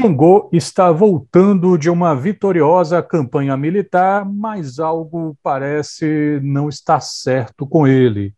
Xangô 0.00 0.48
está 0.52 0.92
voltando 0.92 1.76
de 1.76 1.90
uma 1.90 2.14
vitoriosa 2.14 3.02
campanha 3.02 3.56
militar, 3.56 4.24
mas 4.24 4.78
algo 4.78 5.36
parece 5.42 6.38
não 6.40 6.68
estar 6.68 7.00
certo 7.00 7.66
com 7.66 7.84
ele, 7.84 8.32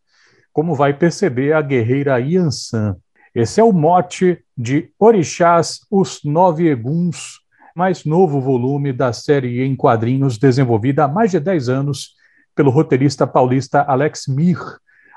como 0.55 0.75
vai 0.75 0.95
perceber 0.95 1.53
a 1.53 1.61
guerreira 1.61 2.19
Yansan. 2.19 2.97
Esse 3.35 3.61
é 3.61 3.65
o 3.65 3.75
mote 3.75 4.43
de 4.57 4.91
Orixás, 4.99 5.81
os 5.91 6.21
Nove 6.25 6.67
Eguns, 6.67 7.41
mais 7.77 8.07
novo 8.07 8.41
volume 8.41 8.91
da 8.91 9.13
série 9.13 9.63
em 9.63 9.77
quadrinhos 9.77 10.39
desenvolvida 10.39 11.05
há 11.05 11.09
mais 11.09 11.31
de 11.31 11.39
10 11.39 11.69
anos 11.69 12.15
pelo 12.55 12.71
roteirista 12.71 13.27
paulista 13.27 13.83
Alex 13.83 14.27
Mir, 14.29 14.57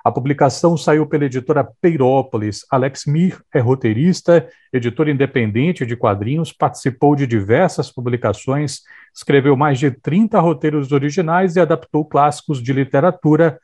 a 0.03 0.11
publicação 0.11 0.75
saiu 0.75 1.07
pela 1.07 1.25
editora 1.25 1.63
Peirópolis. 1.81 2.65
Alex 2.69 3.05
Mir 3.05 3.41
é 3.53 3.59
roteirista, 3.59 4.45
editor 4.73 5.07
independente 5.07 5.85
de 5.85 5.95
quadrinhos, 5.95 6.51
participou 6.51 7.15
de 7.15 7.25
diversas 7.25 7.89
publicações, 7.89 8.81
escreveu 9.15 9.55
mais 9.55 9.79
de 9.79 9.91
30 9.91 10.41
roteiros 10.41 10.91
originais 10.91 11.55
e 11.55 11.61
adaptou 11.61 12.03
clássicos 12.03 12.61
de 12.61 12.73
literatura, 12.73 13.57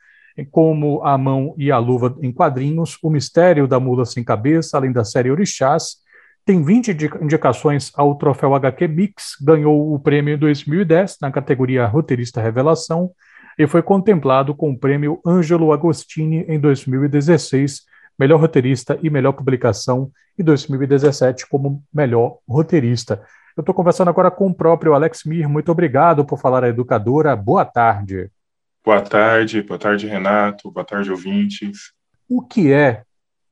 como 0.50 1.04
A 1.04 1.18
Mão 1.18 1.54
e 1.58 1.70
a 1.70 1.76
Luva 1.76 2.16
em 2.22 2.32
quadrinhos, 2.32 2.96
O 3.02 3.10
Mistério 3.10 3.68
da 3.68 3.78
Mula 3.78 4.06
Sem 4.06 4.24
Cabeça, 4.24 4.78
além 4.78 4.92
da 4.92 5.04
série 5.04 5.30
Orixás. 5.30 5.96
Tem 6.46 6.64
20 6.64 6.96
indicações 7.20 7.92
ao 7.94 8.14
troféu 8.14 8.54
HQ 8.54 8.88
Mix, 8.88 9.36
ganhou 9.42 9.92
o 9.92 9.98
prêmio 9.98 10.34
em 10.34 10.38
2010 10.38 11.18
na 11.20 11.30
categoria 11.30 11.84
Roteirista 11.84 12.40
Revelação 12.40 13.10
e 13.58 13.66
foi 13.66 13.82
contemplado 13.82 14.54
com 14.54 14.70
o 14.70 14.78
prêmio 14.78 15.20
Ângelo 15.26 15.72
Agostini 15.72 16.44
em 16.48 16.58
2016, 16.58 17.82
melhor 18.18 18.40
roteirista 18.40 18.98
e 19.02 19.10
melhor 19.10 19.32
publicação, 19.32 20.10
e 20.38 20.42
2017 20.42 21.48
como 21.48 21.82
melhor 21.92 22.38
roteirista. 22.48 23.22
Eu 23.56 23.62
estou 23.62 23.74
conversando 23.74 24.08
agora 24.08 24.30
com 24.30 24.46
o 24.46 24.54
próprio 24.54 24.94
Alex 24.94 25.24
Mir. 25.24 25.48
Muito 25.48 25.70
obrigado 25.70 26.24
por 26.24 26.38
falar 26.38 26.64
a 26.64 26.68
educadora. 26.68 27.36
Boa 27.36 27.64
tarde. 27.64 28.30
Boa 28.82 29.02
tarde, 29.02 29.62
boa 29.62 29.78
tarde, 29.78 30.06
Renato. 30.06 30.70
Boa 30.70 30.84
tarde, 30.84 31.10
ouvintes. 31.10 31.92
O 32.28 32.40
que 32.40 32.72
é 32.72 33.02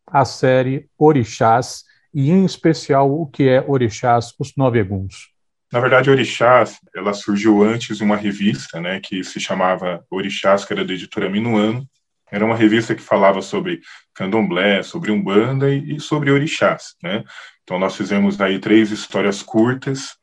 a 0.07 0.25
série 0.25 0.89
Orixás 0.97 1.85
e, 2.15 2.31
em 2.31 2.45
especial, 2.45 3.13
o 3.13 3.27
que 3.27 3.49
é 3.49 3.63
Orixás, 3.67 4.35
os 4.39 4.57
Nove 4.57 4.79
Eguns? 4.79 5.29
Na 5.71 5.81
verdade, 5.81 6.11
Orixás, 6.11 6.79
ela 6.95 7.13
surgiu 7.13 7.63
antes 7.63 7.99
de 7.99 8.03
uma 8.03 8.17
revista, 8.17 8.81
né, 8.81 9.01
que 9.01 9.23
se 9.23 9.39
chamava 9.39 10.05
Orixás, 10.11 10.65
que 10.65 10.73
era 10.73 10.85
da 10.85 10.95
editora 10.95 11.29
Minuano. 11.29 11.87
Era 12.31 12.45
uma 12.45 12.57
revista 12.57 12.95
que 12.95 13.03
falava 13.03 13.41
sobre 13.43 13.81
candomblé, 14.15 14.83
sobre 14.83 15.11
umbanda 15.11 15.71
e, 15.71 15.99
sobre 15.99 16.31
orixás, 16.31 16.95
né? 17.03 17.25
Então 17.63 17.79
nós 17.79 17.97
fizemos 17.97 18.41
aí 18.41 18.59
três 18.59 18.91
histórias 18.91 19.43
curtas. 19.43 20.17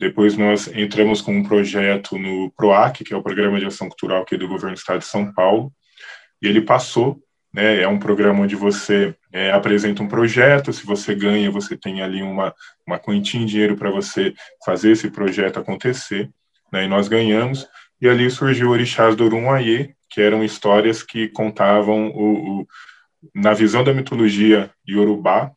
Depois 0.00 0.36
nós 0.36 0.66
entramos 0.68 1.20
com 1.20 1.36
um 1.36 1.44
projeto 1.44 2.18
no 2.18 2.50
PROAC, 2.56 3.04
que 3.04 3.14
é 3.14 3.16
o 3.16 3.22
Programa 3.22 3.60
de 3.60 3.66
Ação 3.66 3.88
Cultural 3.88 4.22
aqui 4.22 4.36
do 4.36 4.48
Governo 4.48 4.74
do 4.74 4.78
Estado 4.78 5.00
de 5.00 5.04
São 5.04 5.32
Paulo, 5.32 5.72
e 6.40 6.48
ele 6.48 6.62
passou 6.62 7.22
né? 7.52 7.80
É 7.80 7.88
um 7.88 7.98
programa 7.98 8.40
onde 8.40 8.56
você 8.56 9.14
é, 9.32 9.52
apresenta 9.52 10.02
um 10.02 10.08
projeto, 10.08 10.72
se 10.72 10.86
você 10.86 11.14
ganha, 11.14 11.50
você 11.50 11.76
tem 11.76 12.02
ali 12.02 12.22
uma, 12.22 12.54
uma 12.86 12.98
quantia 12.98 13.40
em 13.40 13.46
dinheiro 13.46 13.76
para 13.76 13.90
você 13.90 14.34
fazer 14.64 14.92
esse 14.92 15.10
projeto 15.10 15.58
acontecer, 15.58 16.30
né? 16.72 16.84
E 16.84 16.88
nós 16.88 17.08
ganhamos, 17.08 17.68
e 18.00 18.08
ali 18.08 18.30
surgiu 18.30 18.70
Orixás 18.70 19.14
do 19.14 19.24
Urumaiê, 19.24 19.94
que 20.08 20.20
eram 20.20 20.42
histórias 20.44 21.02
que 21.02 21.28
contavam 21.28 22.08
o, 22.08 22.60
o, 22.60 22.66
na 23.34 23.52
visão 23.52 23.84
da 23.84 23.94
mitologia 23.94 24.70
iorubá, 24.86 25.52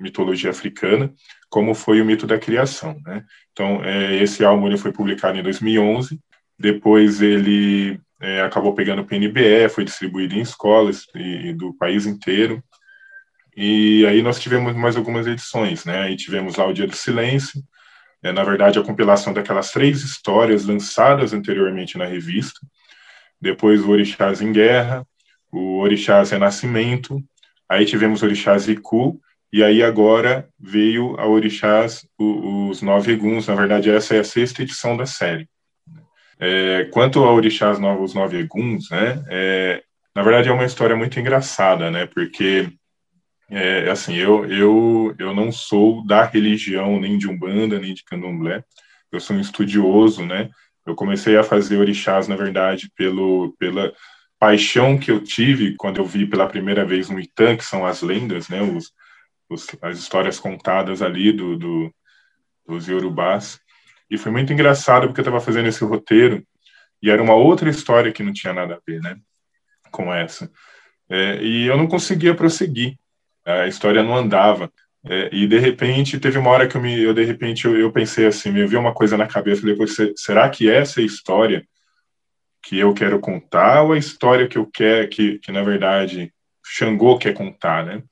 mitologia 0.00 0.50
africana, 0.50 1.12
como 1.48 1.74
foi 1.74 2.00
o 2.00 2.04
mito 2.04 2.26
da 2.26 2.38
criação, 2.38 3.00
né? 3.04 3.24
Então, 3.52 3.84
é, 3.84 4.16
esse 4.22 4.44
álbum 4.44 4.66
ele 4.66 4.78
foi 4.78 4.92
publicado 4.92 5.38
em 5.38 5.42
2011, 5.42 6.18
depois 6.58 7.22
ele 7.22 8.00
é, 8.20 8.42
acabou 8.42 8.74
pegando 8.74 9.02
o 9.02 9.04
PNBE, 9.04 9.68
foi 9.70 9.84
distribuído 9.84 10.34
em 10.34 10.40
escolas 10.40 11.06
e, 11.14 11.52
do 11.54 11.72
país 11.74 12.06
inteiro. 12.06 12.62
E 13.56 14.06
aí 14.06 14.22
nós 14.22 14.38
tivemos 14.38 14.76
mais 14.76 14.96
algumas 14.96 15.26
edições, 15.26 15.84
né? 15.84 16.02
Aí 16.02 16.16
tivemos 16.16 16.56
lá 16.56 16.66
o 16.66 16.72
Dia 16.72 16.86
do 16.86 16.94
Silêncio, 16.94 17.62
é, 18.22 18.32
na 18.32 18.44
verdade 18.44 18.78
a 18.78 18.82
compilação 18.82 19.32
daquelas 19.32 19.72
três 19.72 20.02
histórias 20.02 20.66
lançadas 20.66 21.32
anteriormente 21.32 21.96
na 21.96 22.04
revista. 22.04 22.60
Depois 23.40 23.80
o 23.80 23.90
Orixás 23.90 24.42
em 24.42 24.52
Guerra, 24.52 25.06
o 25.50 25.78
Orixás 25.78 26.30
Renascimento, 26.30 27.22
aí 27.68 27.86
tivemos 27.86 28.22
o 28.22 28.26
Orixás 28.26 28.68
Iku, 28.68 29.20
e 29.52 29.64
aí 29.64 29.82
agora 29.82 30.48
veio 30.58 31.18
a 31.18 31.26
Orixás, 31.26 32.06
os 32.18 32.82
Nove 32.82 33.12
Eguns, 33.12 33.48
na 33.48 33.54
verdade 33.54 33.90
essa 33.90 34.14
é 34.14 34.20
a 34.20 34.24
sexta 34.24 34.62
edição 34.62 34.96
da 34.96 35.06
série. 35.06 35.48
É, 36.42 36.84
quanto 36.86 37.22
a 37.22 37.32
Orixás 37.32 37.78
Novos 37.78 38.14
Nove 38.14 38.38
Eguns, 38.38 38.88
né, 38.90 39.22
é, 39.28 39.82
na 40.14 40.22
verdade 40.22 40.48
é 40.48 40.52
uma 40.52 40.64
história 40.64 40.96
muito 40.96 41.20
engraçada, 41.20 41.90
né, 41.90 42.06
porque, 42.06 42.72
é, 43.50 43.90
assim, 43.90 44.14
eu, 44.16 44.46
eu, 44.50 45.14
eu 45.18 45.34
não 45.34 45.52
sou 45.52 46.02
da 46.06 46.24
religião 46.24 46.98
nem 46.98 47.18
de 47.18 47.28
Umbanda, 47.28 47.78
nem 47.78 47.92
de 47.92 48.02
Candomblé, 48.04 48.64
eu 49.12 49.20
sou 49.20 49.36
um 49.36 49.40
estudioso, 49.40 50.24
né, 50.24 50.48
eu 50.86 50.94
comecei 50.94 51.36
a 51.36 51.44
fazer 51.44 51.76
Orixás, 51.76 52.26
na 52.26 52.36
verdade, 52.36 52.90
pelo, 52.96 53.54
pela 53.58 53.92
paixão 54.38 54.98
que 54.98 55.10
eu 55.10 55.22
tive 55.22 55.76
quando 55.76 55.98
eu 55.98 56.06
vi 56.06 56.26
pela 56.26 56.48
primeira 56.48 56.86
vez 56.86 57.10
no 57.10 57.20
Itã, 57.20 57.54
que 57.54 57.64
são 57.64 57.84
as 57.84 58.00
lendas, 58.00 58.48
né, 58.48 58.62
os, 58.62 58.92
os 59.50 59.68
as 59.82 59.98
histórias 59.98 60.40
contadas 60.40 61.02
ali 61.02 61.32
do, 61.32 61.58
do 61.58 61.94
dos 62.66 62.86
Yorubás, 62.88 63.60
e 64.10 64.18
foi 64.18 64.32
muito 64.32 64.52
engraçado 64.52 65.06
porque 65.06 65.20
eu 65.20 65.22
estava 65.22 65.40
fazendo 65.40 65.68
esse 65.68 65.84
roteiro 65.84 66.44
e 67.02 67.10
era 67.10 67.22
uma 67.22 67.34
outra 67.34 67.70
história 67.70 68.12
que 68.12 68.22
não 68.22 68.32
tinha 68.32 68.52
nada 68.52 68.74
a 68.74 68.80
ver, 68.86 69.00
né, 69.00 69.16
com 69.90 70.12
essa. 70.12 70.50
É, 71.08 71.42
e 71.42 71.66
eu 71.66 71.76
não 71.76 71.86
conseguia 71.86 72.34
prosseguir. 72.34 72.98
A 73.44 73.66
história 73.66 74.02
não 74.02 74.16
andava. 74.16 74.70
É, 75.04 75.30
e 75.32 75.46
de 75.46 75.58
repente 75.58 76.20
teve 76.20 76.38
uma 76.38 76.50
hora 76.50 76.68
que 76.68 76.76
eu 76.76 76.82
me, 76.82 77.00
eu 77.00 77.14
de 77.14 77.24
repente 77.24 77.64
eu, 77.64 77.76
eu 77.78 77.90
pensei 77.90 78.26
assim, 78.26 78.50
me 78.50 78.66
veio 78.66 78.80
uma 78.80 78.92
coisa 78.92 79.16
na 79.16 79.26
cabeça 79.26 79.64
depois, 79.64 79.96
será 80.16 80.48
que 80.50 80.68
essa 80.68 81.00
é 81.00 81.02
a 81.02 81.06
história 81.06 81.66
que 82.62 82.78
eu 82.78 82.92
quero 82.92 83.18
contar 83.18 83.82
ou 83.82 83.92
a 83.92 83.98
história 83.98 84.46
que 84.46 84.58
eu 84.58 84.66
quero 84.66 85.08
que, 85.08 85.38
que 85.38 85.50
na 85.50 85.62
verdade 85.62 86.32
Xangô 86.62 87.18
quer 87.18 87.32
contar, 87.32 87.84
né? 87.86 88.02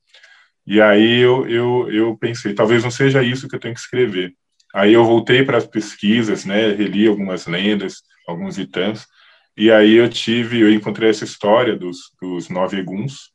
E 0.66 0.81
aí 0.81 1.20
eu, 1.20 1.48
eu, 1.48 1.92
eu 1.92 2.16
pensei, 2.16 2.54
talvez 2.54 2.82
não 2.82 2.91
seja 2.91 3.22
isso 3.22 3.48
que 3.48 3.56
eu 3.56 3.60
tenho 3.60 3.75
que 3.75 3.81
escrever. 3.81 4.34
Aí 4.78 4.92
eu 4.92 5.04
voltei 5.04 5.44
para 5.44 5.58
as 5.58 5.66
pesquisas, 5.66 6.44
né, 6.44 6.70
reli 6.70 7.08
algumas 7.08 7.48
lendas, 7.48 8.00
alguns 8.28 8.58
itãs, 8.58 9.08
e 9.56 9.72
aí 9.72 9.94
eu 9.94 10.08
tive, 10.08 10.60
eu 10.60 10.72
encontrei 10.72 11.10
essa 11.10 11.24
história 11.24 11.76
dos, 11.76 12.12
dos 12.22 12.48
nove 12.48 12.78
eguns. 12.78 13.32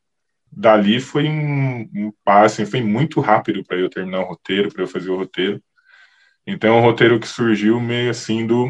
Dali 0.49 1.01
foi 1.01 1.27
um, 1.27 1.81
um 1.93 2.13
passe, 2.23 2.65
foi 2.65 2.81
muito 2.81 3.19
rápido 3.19 3.61
para 3.61 3.75
eu 3.75 3.89
terminar 3.89 4.21
o 4.21 4.27
roteiro, 4.27 4.71
para 4.71 4.83
eu 4.83 4.87
fazer 4.87 5.09
o 5.09 5.17
roteiro. 5.17 5.61
Então, 6.47 6.75
é 6.75 6.79
um 6.79 6.81
roteiro 6.81 7.19
que 7.19 7.27
surgiu 7.27 7.77
meio 7.77 8.09
assim 8.09 8.47
do, 8.47 8.69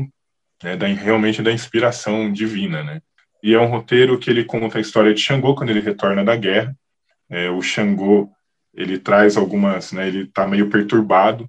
né, 0.64 0.76
da, 0.76 0.88
realmente 0.88 1.44
da 1.44 1.52
inspiração 1.52 2.32
divina, 2.32 2.84
né? 2.84 3.04
E 3.44 3.54
é 3.54 3.60
um 3.60 3.68
roteiro 3.68 4.18
que 4.18 4.32
ele 4.32 4.46
conta 4.46 4.80
a 4.80 4.82
história 4.82 5.14
de 5.14 5.22
Xangô 5.22 5.54
quando 5.54 5.70
ele 5.70 5.80
retorna 5.80 6.26
da 6.26 6.36
guerra. 6.36 6.76
É, 7.30 7.52
o 7.52 7.62
Xangô, 7.62 8.32
ele 8.74 8.98
traz 8.98 9.38
algumas, 9.38 9.92
né, 9.92 10.08
ele 10.08 10.24
está 10.24 10.48
meio 10.48 10.72
perturbado, 10.72 11.48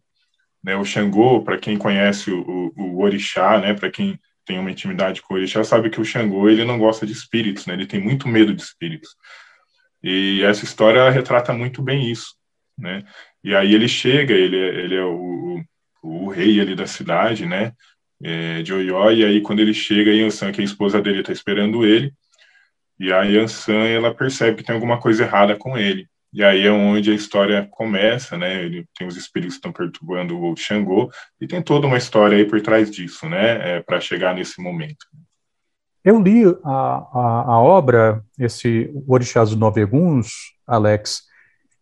né, 0.64 0.74
o 0.74 0.84
Xangô, 0.84 1.42
para 1.42 1.58
quem 1.58 1.76
conhece 1.76 2.30
o, 2.30 2.40
o, 2.40 2.72
o 2.76 3.02
orixá, 3.02 3.58
né, 3.60 3.74
para 3.74 3.90
quem 3.90 4.18
tem 4.46 4.58
uma 4.58 4.70
intimidade 4.70 5.20
com 5.20 5.34
o 5.34 5.36
orixá, 5.36 5.62
sabe 5.62 5.90
que 5.90 6.00
o 6.00 6.04
Xangô 6.04 6.48
ele 6.48 6.64
não 6.64 6.78
gosta 6.78 7.06
de 7.06 7.12
espíritos, 7.12 7.66
né, 7.66 7.74
ele 7.74 7.86
tem 7.86 8.00
muito 8.00 8.26
medo 8.26 8.54
de 8.54 8.62
espíritos. 8.62 9.10
E 10.02 10.42
essa 10.42 10.64
história 10.64 11.08
retrata 11.10 11.52
muito 11.52 11.82
bem 11.82 12.10
isso. 12.10 12.34
Né? 12.76 13.04
E 13.42 13.54
aí 13.54 13.74
ele 13.74 13.86
chega, 13.86 14.34
ele, 14.34 14.56
é, 14.56 14.68
ele 14.84 14.94
é 14.96 15.04
o, 15.04 15.62
o, 16.02 16.24
o 16.24 16.28
rei 16.28 16.58
ali 16.60 16.74
da 16.74 16.86
cidade, 16.86 17.44
né, 17.44 17.72
é, 18.22 18.62
de 18.62 18.72
Oió, 18.72 19.10
e 19.10 19.22
aí 19.22 19.42
quando 19.42 19.60
ele 19.60 19.74
chega, 19.74 20.10
a 20.10 20.14
Yansan, 20.14 20.50
que 20.50 20.60
é 20.60 20.62
a 20.62 20.64
esposa 20.64 21.00
dele, 21.00 21.20
está 21.20 21.32
esperando 21.32 21.84
ele, 21.84 22.12
e 22.98 23.12
a 23.12 23.22
Yansan, 23.22 23.84
ela 23.86 24.14
percebe 24.14 24.58
que 24.58 24.64
tem 24.64 24.74
alguma 24.74 24.98
coisa 24.98 25.24
errada 25.24 25.56
com 25.56 25.76
ele. 25.76 26.08
E 26.34 26.42
aí 26.42 26.66
é 26.66 26.72
onde 26.72 27.12
a 27.12 27.14
história 27.14 27.68
começa, 27.70 28.36
né? 28.36 28.64
Ele 28.64 28.84
tem 28.98 29.06
os 29.06 29.16
espíritos 29.16 29.54
que 29.54 29.58
estão 29.58 29.72
perturbando 29.72 30.36
o 30.36 30.56
Xangô 30.56 31.08
e 31.40 31.46
tem 31.46 31.62
toda 31.62 31.86
uma 31.86 31.96
história 31.96 32.36
aí 32.36 32.44
por 32.44 32.60
trás 32.60 32.90
disso, 32.90 33.28
né? 33.28 33.76
É, 33.76 33.80
para 33.80 34.00
chegar 34.00 34.34
nesse 34.34 34.60
momento. 34.60 35.06
Eu 36.04 36.20
li 36.20 36.42
a, 36.64 36.70
a, 36.70 37.44
a 37.46 37.60
obra, 37.60 38.20
esse 38.36 38.92
Orixás 39.06 39.50
dos 39.50 39.58
Noveguns, 39.58 40.28
Alex, 40.66 41.22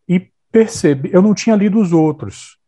e 0.07 0.31
percebi, 0.53 1.11
eu 1.15 1.23
não 1.23 1.35
tinha 1.35 1.57
lido 1.57 1.81
os 1.81 1.93
outros, 1.93 2.59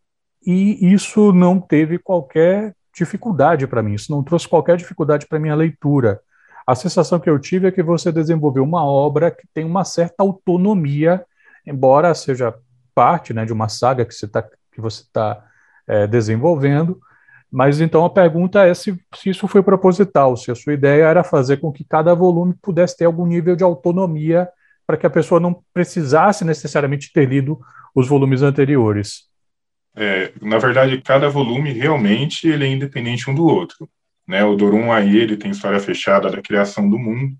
e 0.44 0.90
isso 0.90 1.34
não 1.34 1.60
teve 1.60 1.98
qualquer 1.98 2.74
dificuldade 2.96 3.66
para 3.66 3.82
mim, 3.82 3.92
isso 3.92 4.10
não 4.10 4.24
trouxe 4.24 4.48
qualquer 4.48 4.78
dificuldade 4.78 5.26
para 5.26 5.38
minha 5.38 5.54
leitura. 5.54 6.18
A 6.66 6.74
sensação 6.74 7.20
que 7.20 7.28
eu 7.28 7.38
tive 7.38 7.68
é 7.68 7.70
que 7.70 7.82
você 7.82 8.10
desenvolveu 8.10 8.64
uma 8.64 8.84
obra 8.84 9.30
que 9.30 9.46
tem 9.52 9.64
uma 9.64 9.84
certa 9.84 10.22
autonomia 10.22 11.24
embora 11.66 12.14
seja 12.14 12.54
parte 12.94 13.32
né, 13.32 13.44
de 13.44 13.52
uma 13.52 13.68
saga 13.68 14.04
que 14.04 14.14
você 14.14 14.28
tá, 14.28 14.42
que 14.42 14.80
você 14.80 15.02
está 15.02 15.44
é, 15.86 16.06
desenvolvendo. 16.06 16.98
Mas 17.50 17.80
então 17.80 18.04
a 18.04 18.10
pergunta 18.10 18.66
é 18.66 18.74
se, 18.74 18.98
se, 19.14 19.30
isso 19.30 19.46
foi 19.46 19.62
proposital, 19.62 20.36
se 20.36 20.50
a 20.50 20.54
sua 20.54 20.72
ideia 20.72 21.04
era 21.04 21.22
fazer 21.22 21.58
com 21.58 21.70
que 21.70 21.84
cada 21.84 22.12
volume 22.14 22.54
pudesse 22.60 22.96
ter 22.96 23.04
algum 23.04 23.26
nível 23.26 23.54
de 23.54 23.62
autonomia 23.62 24.48
para 24.86 24.96
que 24.96 25.06
a 25.06 25.10
pessoa 25.10 25.40
não 25.40 25.62
precisasse 25.72 26.44
necessariamente 26.44 27.12
ter 27.12 27.28
lido 27.28 27.58
os 27.94 28.08
volumes 28.08 28.42
anteriores. 28.42 29.28
É, 29.96 30.32
na 30.42 30.58
verdade, 30.58 31.00
cada 31.00 31.28
volume 31.28 31.72
realmente 31.72 32.48
ele 32.48 32.64
é 32.64 32.68
independente 32.68 33.30
um 33.30 33.34
do 33.34 33.46
outro. 33.46 33.88
Né? 34.26 34.44
O 34.44 34.56
Dorum 34.56 34.90
aí 34.90 35.16
ele 35.16 35.36
tem 35.36 35.52
história 35.52 35.78
fechada 35.78 36.30
da 36.30 36.42
criação 36.42 36.88
do 36.88 36.98
mundo, 36.98 37.36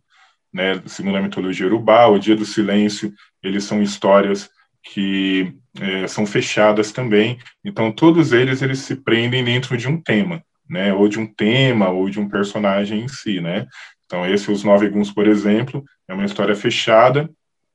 né? 0.54 0.80
segundo 0.86 1.16
a 1.16 1.22
mitologia 1.22 1.66
urubá, 1.66 2.06
o 2.06 2.18
Dia 2.18 2.36
do 2.36 2.46
Silêncio, 2.46 3.12
eles 3.42 3.64
são 3.64 3.82
histórias 3.82 4.48
que 4.84 5.52
é, 5.80 6.06
são 6.06 6.24
fechadas 6.24 6.92
também. 6.92 7.38
Então, 7.64 7.90
todos 7.90 8.32
eles 8.32 8.62
eles 8.62 8.78
se 8.78 8.94
prendem 8.96 9.44
dentro 9.44 9.76
de 9.76 9.88
um 9.88 10.00
tema, 10.00 10.42
né? 10.70 10.94
ou 10.94 11.08
de 11.08 11.18
um 11.18 11.26
tema, 11.26 11.90
ou 11.90 12.08
de 12.08 12.20
um 12.20 12.28
personagem 12.28 13.00
em 13.00 13.08
si. 13.08 13.40
Né? 13.40 13.66
Então, 14.06 14.24
esse 14.24 14.50
Os 14.52 14.62
Nove 14.62 14.88
Guns, 14.88 15.10
por 15.10 15.26
exemplo, 15.26 15.82
é 16.06 16.14
uma 16.14 16.24
história 16.24 16.54
fechada 16.54 17.28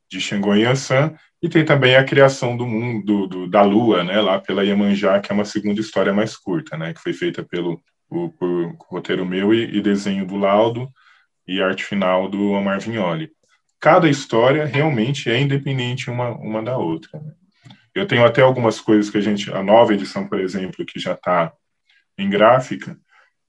de 0.10 0.22
Xangô 0.22 0.56
e 0.56 0.62
Yansan, 0.62 1.14
e 1.42 1.48
tem 1.48 1.64
também 1.64 1.96
a 1.96 2.04
criação 2.04 2.58
do 2.58 2.66
mundo, 2.66 3.28
do, 3.28 3.48
da 3.48 3.62
Lua, 3.62 4.04
né, 4.04 4.20
lá 4.20 4.40
pela 4.40 4.64
Iemanjá, 4.64 5.20
que 5.20 5.32
é 5.32 5.36
uma 5.36 5.46
segunda 5.46 5.80
história 5.80 6.12
mais 6.12 6.36
curta, 6.36 6.76
né, 6.76 6.94
que 6.94 7.00
foi 7.00 7.14
feita 7.14 7.44
pelo 7.44 7.80
o, 8.10 8.30
por 8.30 8.76
roteiro 8.90 9.26
meu 9.26 9.54
e, 9.54 9.78
e, 9.78 9.82
desenho 9.82 10.26
do 10.26 10.36
Laudo 10.36 10.90
e 11.50 11.64
arte 11.64 11.84
final 11.84 12.30
do 12.30 12.52
Omar 12.52 12.80
Vignoli. 12.80 13.32
Cada 13.80 14.08
história 14.08 14.66
realmente 14.66 15.32
é 15.32 15.40
independente 15.40 16.08
uma, 16.08 16.30
uma 16.30 16.62
da 16.62 16.78
outra. 16.78 17.20
Né? 17.20 17.34
Eu 17.96 18.06
tenho 18.06 18.24
até 18.24 18.42
algumas 18.44 18.80
coisas 18.80 19.10
que 19.10 19.18
a 19.18 19.22
gente, 19.22 19.52
a 19.52 19.64
nova 19.64 19.92
edição, 19.92 20.28
por 20.28 20.40
exemplo, 20.40 20.86
que 20.86 21.00
já 21.00 21.14
está 21.14 21.52
em 22.16 22.30
gráfica, 22.30 22.96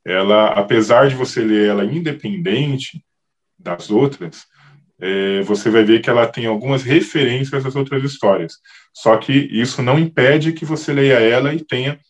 ela, 0.02 0.46
apesar 0.52 1.10
de 1.10 1.14
você 1.14 1.42
ler 1.42 1.68
ela 1.68 1.84
independente 1.84 3.04
das 3.58 3.90
outras, 3.90 4.46
é, 4.98 5.42
você 5.42 5.68
vai 5.68 5.84
ver 5.84 6.00
que 6.00 6.08
ela 6.08 6.26
tem 6.26 6.46
algumas 6.46 6.82
referências 6.82 7.66
às 7.66 7.76
outras 7.76 8.02
histórias. 8.02 8.54
Só 8.94 9.18
que 9.18 9.32
isso 9.32 9.82
não 9.82 9.98
impede 9.98 10.54
que 10.54 10.64
você 10.64 10.90
leia 10.90 11.20
ela 11.20 11.52
e 11.52 11.62
tenha 11.62 12.00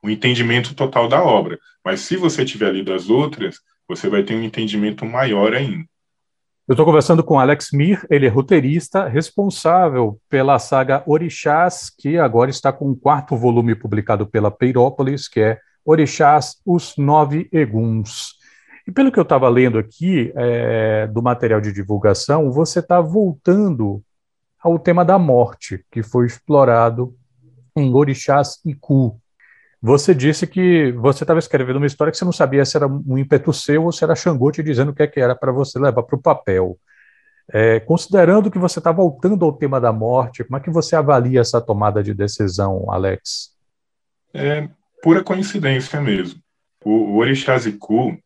o 0.00 0.08
entendimento 0.08 0.72
total 0.72 1.08
da 1.08 1.20
obra. 1.20 1.58
Mas 1.84 2.00
se 2.00 2.16
você 2.16 2.44
tiver 2.44 2.72
lido 2.72 2.92
as 2.92 3.10
outras, 3.10 3.58
você 3.88 4.08
vai 4.08 4.22
ter 4.22 4.34
um 4.34 4.42
entendimento 4.42 5.04
maior 5.04 5.54
ainda. 5.54 5.84
Eu 6.68 6.72
estou 6.72 6.84
conversando 6.84 7.22
com 7.22 7.38
Alex 7.38 7.70
Mir, 7.72 8.04
ele 8.10 8.26
é 8.26 8.28
roteirista, 8.28 9.06
responsável 9.06 10.20
pela 10.28 10.58
saga 10.58 11.04
Orixás, 11.06 11.88
que 11.96 12.18
agora 12.18 12.50
está 12.50 12.72
com 12.72 12.90
o 12.90 12.96
quarto 12.96 13.36
volume 13.36 13.76
publicado 13.76 14.26
pela 14.26 14.50
Peirópolis, 14.50 15.28
que 15.28 15.38
é 15.38 15.60
Orixás, 15.84 16.56
os 16.66 16.96
Nove 16.96 17.48
Eguns. 17.52 18.34
E 18.84 18.90
pelo 18.90 19.12
que 19.12 19.18
eu 19.18 19.22
estava 19.22 19.48
lendo 19.48 19.78
aqui 19.78 20.32
é, 20.34 21.06
do 21.06 21.22
material 21.22 21.60
de 21.60 21.72
divulgação, 21.72 22.50
você 22.50 22.80
está 22.80 23.00
voltando 23.00 24.02
ao 24.60 24.76
tema 24.76 25.04
da 25.04 25.20
morte, 25.20 25.84
que 25.88 26.02
foi 26.02 26.26
explorado 26.26 27.14
em 27.76 27.94
Orixás 27.94 28.58
e 28.64 28.74
Ku. 28.74 29.20
Você 29.86 30.12
disse 30.12 30.48
que 30.48 30.90
você 30.90 31.22
estava 31.22 31.38
escrevendo 31.38 31.76
uma 31.76 31.86
história 31.86 32.10
que 32.10 32.18
você 32.18 32.24
não 32.24 32.32
sabia 32.32 32.64
se 32.64 32.76
era 32.76 32.88
um 32.88 33.16
ímpeto 33.16 33.52
seu 33.52 33.84
ou 33.84 33.92
se 33.92 34.02
era 34.02 34.16
Xangô 34.16 34.50
te 34.50 34.60
dizendo 34.60 34.90
o 34.90 34.92
que, 34.92 35.04
é 35.04 35.06
que 35.06 35.20
era 35.20 35.32
para 35.36 35.52
você 35.52 35.78
levar 35.78 36.02
para 36.02 36.16
o 36.16 36.20
papel. 36.20 36.76
É, 37.52 37.78
considerando 37.78 38.50
que 38.50 38.58
você 38.58 38.80
está 38.80 38.90
voltando 38.90 39.44
ao 39.44 39.52
tema 39.52 39.80
da 39.80 39.92
morte, 39.92 40.42
como 40.42 40.56
é 40.56 40.60
que 40.60 40.70
você 40.70 40.96
avalia 40.96 41.40
essa 41.40 41.60
tomada 41.60 42.02
de 42.02 42.12
decisão, 42.12 42.90
Alex? 42.90 43.52
É 44.34 44.68
pura 45.00 45.22
coincidência 45.22 46.00
mesmo. 46.00 46.40
O, 46.84 46.90
o 46.90 47.16
Orixás 47.18 47.64
Ku, 47.78 48.18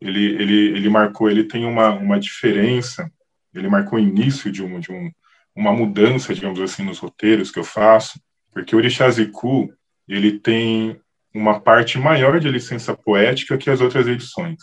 ele, 0.00 0.24
ele, 0.40 0.76
ele 0.76 0.88
marcou, 0.88 1.28
ele 1.28 1.42
tem 1.42 1.64
uma, 1.64 1.90
uma 1.90 2.20
diferença, 2.20 3.10
ele 3.52 3.66
marcou 3.66 3.98
o 3.98 4.02
início 4.02 4.52
de, 4.52 4.62
um, 4.62 4.78
de 4.78 4.92
um, 4.92 5.10
uma 5.52 5.72
mudança, 5.72 6.32
digamos 6.32 6.60
assim, 6.60 6.84
nos 6.84 7.00
roteiros 7.00 7.50
que 7.50 7.58
eu 7.58 7.64
faço, 7.64 8.20
porque 8.52 8.76
o 8.76 8.78
Orixaziku, 8.78 9.68
ele 10.08 10.38
tem 10.38 11.00
uma 11.34 11.60
parte 11.60 11.98
maior 11.98 12.38
de 12.38 12.48
licença 12.50 12.94
poética 12.94 13.56
que 13.56 13.70
as 13.70 13.80
outras 13.80 14.06
edições. 14.06 14.58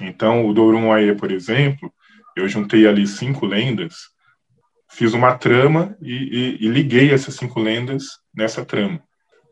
Então, 0.00 0.46
o 0.46 0.52
Dorum 0.52 0.92
Aie, 0.92 1.14
por 1.14 1.30
exemplo, 1.30 1.92
eu 2.36 2.48
juntei 2.48 2.86
ali 2.86 3.06
cinco 3.06 3.46
lendas, 3.46 3.94
fiz 4.90 5.14
uma 5.14 5.36
trama 5.36 5.96
e, 6.00 6.12
e, 6.12 6.66
e 6.66 6.68
liguei 6.68 7.12
essas 7.12 7.34
cinco 7.34 7.60
lendas 7.60 8.04
nessa 8.34 8.64
trama. 8.64 9.02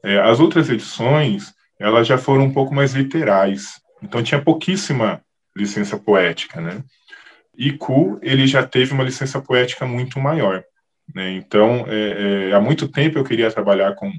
É, 0.03 0.19
as 0.21 0.41
outras 0.41 0.69
edições, 0.69 1.53
elas 1.79 2.07
já 2.07 2.19
foram 2.19 2.45
um 2.45 2.53
pouco 2.53 2.75
mais 2.75 2.95
literais. 2.95 3.81
Então 4.03 4.23
tinha 4.23 4.43
pouquíssima 4.43 5.23
licença 5.57 5.99
poética, 5.99 6.61
né? 6.61 6.83
E 7.57 7.73
Ku, 7.73 8.19
ele 8.23 8.47
já 8.47 8.67
teve 8.67 8.93
uma 8.93 9.05
licença 9.05 9.41
poética 9.41 9.87
muito 9.87 10.19
maior, 10.19 10.65
né? 11.15 11.33
Então, 11.33 11.85
é, 11.87 12.49
é, 12.49 12.53
há 12.55 12.61
muito 12.61 12.89
tempo 12.89 13.19
eu 13.19 13.25
queria 13.25 13.51
trabalhar 13.51 13.95
com 13.95 14.11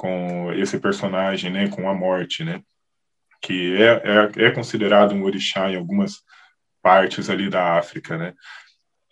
com 0.00 0.50
esse 0.54 0.78
personagem, 0.80 1.50
né, 1.50 1.68
com 1.68 1.86
a 1.86 1.94
morte, 1.94 2.42
né, 2.42 2.62
que 3.42 3.76
é, 3.76 4.02
é, 4.02 4.46
é 4.46 4.50
considerado 4.50 5.14
um 5.14 5.24
orixá 5.24 5.70
em 5.70 5.76
algumas 5.76 6.22
partes 6.82 7.28
ali 7.28 7.50
da 7.50 7.76
África, 7.76 8.16
né. 8.16 8.32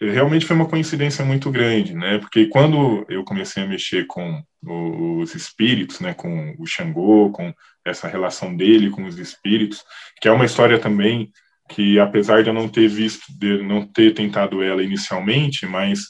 Realmente 0.00 0.46
foi 0.46 0.56
uma 0.56 0.68
coincidência 0.68 1.22
muito 1.26 1.50
grande, 1.50 1.92
né, 1.92 2.16
porque 2.16 2.46
quando 2.46 3.04
eu 3.06 3.22
comecei 3.22 3.62
a 3.62 3.66
mexer 3.66 4.06
com 4.06 4.42
os 4.62 5.34
espíritos, 5.34 6.00
né, 6.00 6.14
com 6.14 6.54
o 6.58 6.66
Xangô, 6.66 7.30
com 7.32 7.52
essa 7.84 8.08
relação 8.08 8.56
dele 8.56 8.88
com 8.88 9.04
os 9.04 9.18
espíritos, 9.18 9.84
que 10.22 10.26
é 10.26 10.32
uma 10.32 10.46
história 10.46 10.78
também 10.78 11.30
que, 11.68 12.00
apesar 12.00 12.42
de 12.42 12.48
eu 12.48 12.54
não 12.54 12.66
ter 12.66 12.88
visto, 12.88 13.26
de 13.38 13.62
não 13.62 13.86
ter 13.86 14.14
tentado 14.14 14.62
ela 14.62 14.82
inicialmente, 14.82 15.66
mas 15.66 16.04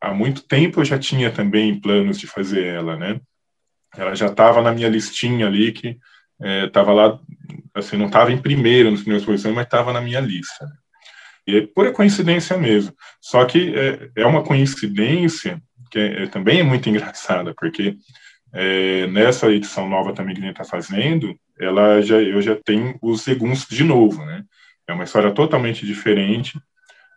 há 0.00 0.14
muito 0.14 0.40
tempo 0.46 0.80
eu 0.80 0.86
já 0.86 0.98
tinha 0.98 1.30
também 1.30 1.78
planos 1.78 2.18
de 2.18 2.26
fazer 2.26 2.64
ela, 2.64 2.96
né? 2.96 3.20
Ela 3.96 4.14
já 4.14 4.26
estava 4.26 4.62
na 4.62 4.72
minha 4.72 4.88
listinha 4.88 5.46
ali, 5.46 5.72
que 5.72 5.98
estava 6.66 6.92
é, 6.92 6.94
lá, 6.94 7.20
assim, 7.74 7.96
não 7.96 8.06
estava 8.06 8.32
em 8.32 8.38
primeiro 8.38 8.90
nas 8.90 9.00
primeiras 9.00 9.24
posições, 9.24 9.54
mas 9.54 9.64
estava 9.64 9.92
na 9.92 10.00
minha 10.00 10.20
lista. 10.20 10.66
E 11.46 11.56
é 11.56 11.66
pura 11.66 11.92
coincidência 11.92 12.56
mesmo. 12.56 12.94
Só 13.20 13.44
que 13.44 13.74
é, 13.74 14.10
é 14.16 14.26
uma 14.26 14.42
coincidência 14.42 15.60
que 15.90 15.98
é, 15.98 16.22
é 16.24 16.26
também 16.26 16.60
é 16.60 16.62
muito 16.62 16.88
engraçada, 16.90 17.54
porque 17.56 17.96
é, 18.52 19.06
nessa 19.08 19.50
edição 19.50 19.88
nova 19.88 20.14
também 20.14 20.34
que 20.34 20.40
a 20.40 20.44
gente 20.44 20.60
está 20.60 20.64
fazendo, 20.64 21.38
ela 21.58 22.00
já, 22.02 22.20
eu 22.20 22.40
já 22.40 22.56
tenho 22.56 22.98
os 23.00 23.22
segundos 23.22 23.66
de 23.68 23.84
novo, 23.84 24.24
né? 24.24 24.42
É 24.86 24.92
uma 24.92 25.04
história 25.04 25.30
totalmente 25.30 25.86
diferente. 25.86 26.58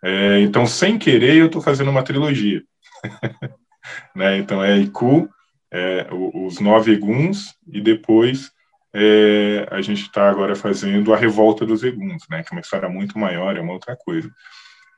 É, 0.04 0.40
então, 0.40 0.66
sem 0.66 0.98
querer, 0.98 1.36
eu 1.36 1.46
estou 1.46 1.60
fazendo 1.60 1.90
uma 1.90 2.02
trilogia. 2.02 2.62
né? 4.14 4.38
Então, 4.38 4.62
é 4.62 4.78
Iku, 4.78 5.28
é, 5.76 6.06
os 6.10 6.58
Nove 6.58 6.92
Eguns, 6.92 7.54
e 7.70 7.80
depois 7.82 8.50
é, 8.94 9.66
a 9.70 9.82
gente 9.82 10.02
está 10.02 10.30
agora 10.30 10.56
fazendo 10.56 11.12
a 11.12 11.16
Revolta 11.18 11.66
dos 11.66 11.82
Eguns, 11.84 12.22
né? 12.30 12.42
Que 12.42 12.48
é 12.48 12.52
uma 12.56 12.62
história 12.62 12.88
muito 12.88 13.18
maior, 13.18 13.56
é 13.56 13.60
uma 13.60 13.74
outra 13.74 13.94
coisa. 13.94 14.30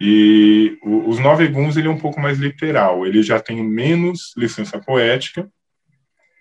E 0.01 0.79
o, 0.85 1.09
os 1.09 1.19
Nove 1.19 1.45
Eguns, 1.45 1.77
ele 1.77 1.89
é 1.89 1.91
um 1.91 1.99
pouco 1.99 2.21
mais 2.21 2.39
literal. 2.39 3.05
Ele 3.05 3.23
já 3.25 3.41
tem 3.41 3.63
menos 3.65 4.33
licença 4.37 4.79
poética, 4.79 5.51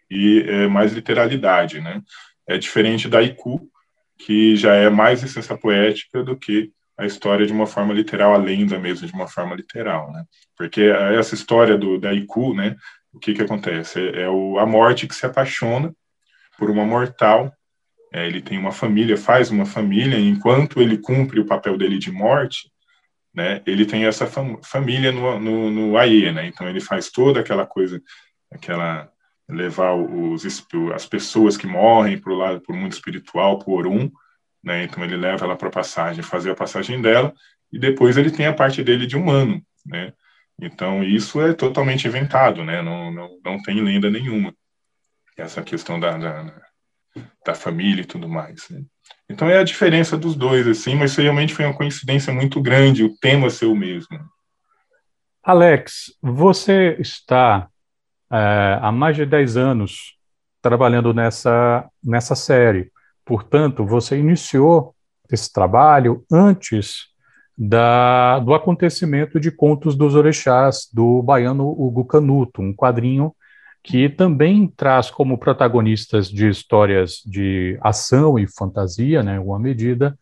e 0.09 0.45
é, 0.47 0.67
mais 0.67 0.93
literalidade, 0.93 1.81
né? 1.81 2.01
É 2.47 2.57
diferente 2.57 3.09
da 3.09 3.21
Iku, 3.21 3.67
que 4.19 4.55
já 4.55 4.73
é 4.73 4.89
mais 4.89 5.23
licença 5.23 5.57
poética 5.57 6.23
do 6.23 6.37
que 6.37 6.71
a 6.97 7.05
história 7.05 7.45
de 7.45 7.53
uma 7.53 7.67
forma 7.67 7.93
literal, 7.93 8.33
a 8.33 8.37
lenda 8.37 8.79
mesmo 8.79 9.07
de 9.07 9.13
uma 9.13 9.27
forma 9.27 9.55
literal, 9.55 10.11
né? 10.11 10.23
Porque 10.55 10.81
essa 10.81 11.35
história 11.35 11.77
do 11.77 11.99
da 11.99 12.13
Iku, 12.13 12.53
né? 12.53 12.75
O 13.17 13.19
que 13.19 13.33
que 13.33 13.41
acontece? 13.41 13.99
É, 13.99 14.21
é 14.21 14.29
o, 14.29 14.59
a 14.59 14.65
morte 14.65 15.07
que 15.07 15.15
se 15.15 15.25
apaixona 15.25 15.91
por 16.57 16.69
uma 16.69 16.85
mortal. 16.85 17.51
É, 18.13 18.27
ele 18.27 18.41
tem 18.41 18.59
uma 18.59 18.71
família, 18.71 19.17
faz 19.17 19.49
uma 19.49 19.65
família, 19.65 20.17
e 20.17 20.29
enquanto 20.29 20.79
ele 20.79 20.99
cumpre 20.99 21.39
o 21.39 21.45
papel 21.45 21.77
dele 21.77 21.97
de 21.97 22.11
morte, 22.11 22.71
né? 23.33 23.61
Ele 23.65 23.85
tem 23.85 24.05
essa 24.05 24.27
fam 24.27 24.59
família 24.63 25.11
no, 25.11 25.39
no, 25.39 25.71
no 25.71 25.97
Aie, 25.97 26.31
né? 26.31 26.45
Então 26.45 26.69
ele 26.69 26.79
faz 26.79 27.09
toda 27.09 27.39
aquela 27.39 27.65
coisa, 27.65 27.99
aquela 28.51 29.11
levar 29.49 29.95
os, 29.95 30.45
as 30.93 31.05
pessoas 31.07 31.57
que 31.57 31.65
morrem 31.65 32.19
para 32.19 32.31
o 32.31 32.35
lado 32.35 32.61
por 32.61 32.75
mundo 32.75 32.91
espiritual, 32.91 33.57
por 33.57 33.87
um, 33.87 34.11
né? 34.63 34.83
Então 34.83 35.03
ele 35.03 35.17
leva 35.17 35.45
ela 35.45 35.55
para 35.55 35.69
a 35.69 35.71
passagem, 35.71 36.23
fazer 36.23 36.51
a 36.51 36.55
passagem 36.55 37.01
dela 37.01 37.33
e 37.73 37.79
depois 37.79 38.15
ele 38.15 38.29
tem 38.29 38.45
a 38.45 38.53
parte 38.53 38.83
dele 38.83 39.07
de 39.07 39.17
humano, 39.17 39.59
né? 39.85 40.13
Então 40.59 41.03
isso 41.03 41.39
é 41.41 41.53
totalmente 41.53 42.07
inventado, 42.07 42.63
né? 42.63 42.81
Não, 42.81 43.11
não, 43.11 43.29
não 43.43 43.61
tem 43.61 43.81
lenda 43.81 44.09
nenhuma 44.09 44.53
essa 45.37 45.61
questão 45.61 45.99
da, 45.99 46.17
da, 46.17 46.53
da 47.45 47.53
família 47.53 48.01
e 48.01 48.05
tudo 48.05 48.27
mais. 48.27 48.67
Né? 48.69 48.83
Então 49.29 49.47
é 49.47 49.59
a 49.59 49.63
diferença 49.63 50.17
dos 50.17 50.35
dois, 50.35 50.67
assim, 50.67 50.95
mas 50.95 51.15
realmente 51.15 51.53
foi 51.53 51.65
uma 51.65 51.75
coincidência 51.75 52.33
muito 52.33 52.59
grande 52.59 53.03
o 53.03 53.15
tema 53.17 53.49
ser 53.49 53.67
o 53.67 53.75
mesmo. 53.75 54.17
Alex, 55.43 56.17
você 56.21 56.97
está 56.99 57.69
é, 58.31 58.79
há 58.81 58.91
mais 58.91 59.15
de 59.15 59.25
10 59.25 59.57
anos 59.57 60.17
trabalhando 60.61 61.13
nessa, 61.13 61.87
nessa 62.03 62.35
série. 62.35 62.91
Portanto, 63.23 63.85
você 63.85 64.17
iniciou 64.17 64.95
esse 65.31 65.51
trabalho 65.51 66.25
antes 66.31 67.07
da, 67.57 68.39
do 68.39 68.53
acontecimento 68.53 69.39
de 69.39 69.49
Contos 69.49 69.95
dos 69.95 70.13
Orixás, 70.13 70.87
do 70.93 71.23
baiano 71.23 71.69
Hugo 71.69 72.05
Canuto, 72.05 72.61
um 72.61 72.73
quadrinho 72.73 73.33
que 73.83 74.09
também 74.09 74.67
traz 74.67 75.09
como 75.09 75.37
protagonistas 75.37 76.29
de 76.29 76.49
histórias 76.49 77.21
de 77.25 77.79
ação 77.81 78.37
e 78.37 78.45
fantasia, 78.45 79.23
né, 79.23 79.39
uma 79.39 79.57
medida, 79.57 80.17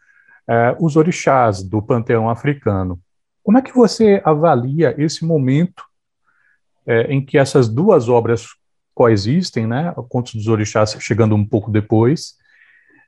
é, 0.48 0.78
os 0.80 0.96
orixás 0.96 1.64
do 1.64 1.82
panteão 1.82 2.30
africano. 2.30 3.00
Como 3.44 3.58
é 3.58 3.62
que 3.64 3.74
você 3.74 4.22
avalia 4.24 4.94
esse 5.02 5.26
momento 5.26 5.84
é, 6.86 7.12
em 7.12 7.26
que 7.26 7.40
essas 7.40 7.68
duas 7.68 8.08
obras 8.08 8.50
coexistem, 8.94 9.66
né, 9.66 9.94
Contos 10.10 10.36
dos 10.36 10.48
Orixás 10.48 10.96
chegando 11.00 11.36
um 11.36 11.46
pouco 11.46 11.72
depois, 11.72 12.36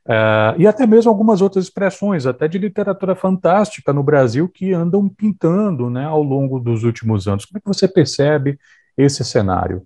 Uh, 0.06 0.56
e 0.58 0.66
até 0.66 0.86
mesmo 0.86 1.10
algumas 1.10 1.42
outras 1.42 1.64
expressões, 1.64 2.26
até 2.26 2.48
de 2.48 2.58
literatura 2.58 3.14
fantástica 3.14 3.92
no 3.92 4.02
Brasil, 4.02 4.48
que 4.48 4.72
andam 4.72 5.08
pintando 5.08 5.90
né, 5.90 6.04
ao 6.04 6.22
longo 6.22 6.58
dos 6.58 6.82
últimos 6.84 7.28
anos. 7.28 7.44
Como 7.44 7.58
é 7.58 7.60
que 7.60 7.66
você 7.66 7.86
percebe 7.86 8.58
esse 8.96 9.24
cenário? 9.24 9.82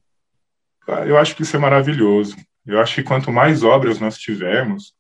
Ah, 0.89 1.05
eu 1.07 1.19
acho 1.19 1.35
que 1.35 1.43
isso 1.43 1.57
é 1.57 1.59
maravilhoso. 1.59 2.37
Eu 2.65 2.81
acho 2.81 2.95
que 2.95 3.03
quanto 3.03 3.33
mais 3.33 3.63
obras 3.65 3.99
nós 3.99 4.17
tivermos 4.17 4.95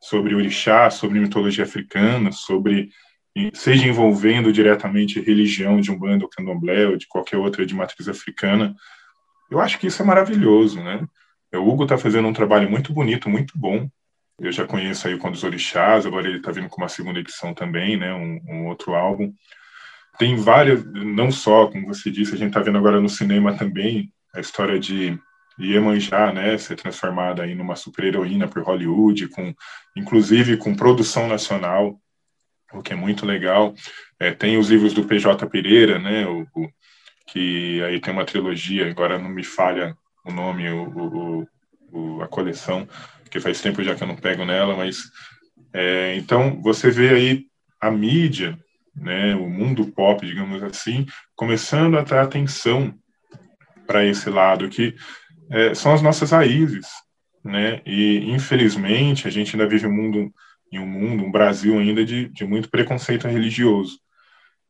sobre 0.00 0.34
orixá, 0.34 0.90
sobre 0.90 1.20
mitologia 1.20 1.64
africana, 1.64 2.32
sobre 2.32 2.90
seja 3.54 3.86
envolvendo 3.86 4.52
diretamente 4.52 5.20
religião 5.20 5.80
de 5.80 5.90
um 5.90 5.98
bando 5.98 6.28
candomblé 6.28 6.86
ou 6.86 6.96
de 6.96 7.06
qualquer 7.06 7.38
outra 7.38 7.64
de 7.64 7.74
matriz 7.74 8.08
africana, 8.08 8.74
eu 9.50 9.60
acho 9.60 9.78
que 9.78 9.86
isso 9.86 10.02
é 10.02 10.04
maravilhoso, 10.04 10.82
né? 10.82 11.06
O 11.54 11.68
Hugo 11.68 11.84
está 11.84 11.98
fazendo 11.98 12.28
um 12.28 12.32
trabalho 12.32 12.70
muito 12.70 12.92
bonito, 12.92 13.28
muito 13.28 13.52
bom, 13.56 13.88
eu 14.40 14.50
já 14.50 14.66
conheço 14.66 15.06
aí 15.06 15.14
o 15.14 15.18
Contos 15.18 15.44
Orixás, 15.44 16.06
agora 16.06 16.26
ele 16.26 16.38
está 16.38 16.50
vindo 16.50 16.68
com 16.68 16.80
uma 16.80 16.88
segunda 16.88 17.20
edição 17.20 17.54
também, 17.54 17.96
né, 17.96 18.12
um, 18.12 18.40
um, 18.48 18.66
outro 18.66 18.94
álbum. 18.94 19.32
Tem 20.18 20.36
várias, 20.36 20.84
não 20.84 21.30
só, 21.30 21.68
como 21.68 21.86
você 21.86 22.10
disse, 22.10 22.34
a 22.34 22.38
gente 22.38 22.48
está 22.48 22.60
vendo 22.60 22.78
agora 22.78 23.00
no 23.00 23.08
cinema 23.08 23.56
também 23.56 24.12
a 24.34 24.40
história 24.40 24.78
de 24.78 25.18
Iemanjá, 25.60 26.32
né, 26.32 26.56
ser 26.58 26.76
transformada 26.76 27.42
aí 27.42 27.54
numa 27.54 27.76
super-heroína 27.76 28.48
por 28.48 28.62
Hollywood, 28.62 29.28
com, 29.28 29.54
inclusive 29.96 30.56
com 30.56 30.74
produção 30.74 31.28
nacional, 31.28 32.00
o 32.72 32.82
que 32.82 32.92
é 32.92 32.96
muito 32.96 33.26
legal. 33.26 33.74
É, 34.18 34.32
tem 34.32 34.56
os 34.56 34.70
livros 34.70 34.94
do 34.94 35.04
PJ 35.04 35.46
Pereira, 35.46 35.98
né, 35.98 36.26
o, 36.26 36.46
o, 36.54 36.68
que 37.26 37.82
aí 37.84 38.00
tem 38.00 38.12
uma 38.12 38.24
trilogia, 38.24 38.90
agora 38.90 39.18
não 39.18 39.28
me 39.28 39.44
falha 39.44 39.96
o 40.24 40.32
nome, 40.32 40.68
o, 40.70 41.46
o, 41.92 42.22
a 42.22 42.28
coleção, 42.28 42.88
porque 43.32 43.40
faz 43.40 43.62
tempo 43.62 43.82
já 43.82 43.94
que 43.94 44.02
eu 44.02 44.06
não 44.06 44.14
pego 44.14 44.44
nela, 44.44 44.76
mas 44.76 45.10
é, 45.72 46.14
então 46.16 46.60
você 46.60 46.90
vê 46.90 47.08
aí 47.08 47.46
a 47.80 47.90
mídia, 47.90 48.58
né, 48.94 49.34
o 49.34 49.48
mundo 49.48 49.86
pop, 49.86 50.24
digamos 50.26 50.62
assim, 50.62 51.06
começando 51.34 51.96
a 51.96 52.04
ter 52.04 52.18
atenção 52.18 52.94
para 53.86 54.04
esse 54.04 54.28
lado 54.28 54.68
que 54.68 54.94
é, 55.50 55.72
são 55.72 55.94
as 55.94 56.02
nossas 56.02 56.30
raízes, 56.30 56.86
né? 57.42 57.80
E 57.86 58.30
infelizmente 58.30 59.26
a 59.26 59.30
gente 59.30 59.56
ainda 59.56 59.66
vive 59.66 59.86
um 59.86 59.92
mundo 59.92 60.30
em 60.70 60.78
um 60.78 60.86
mundo, 60.86 61.24
um 61.24 61.32
Brasil 61.32 61.78
ainda 61.78 62.04
de, 62.04 62.28
de 62.28 62.44
muito 62.44 62.68
preconceito 62.68 63.26
religioso. 63.26 63.98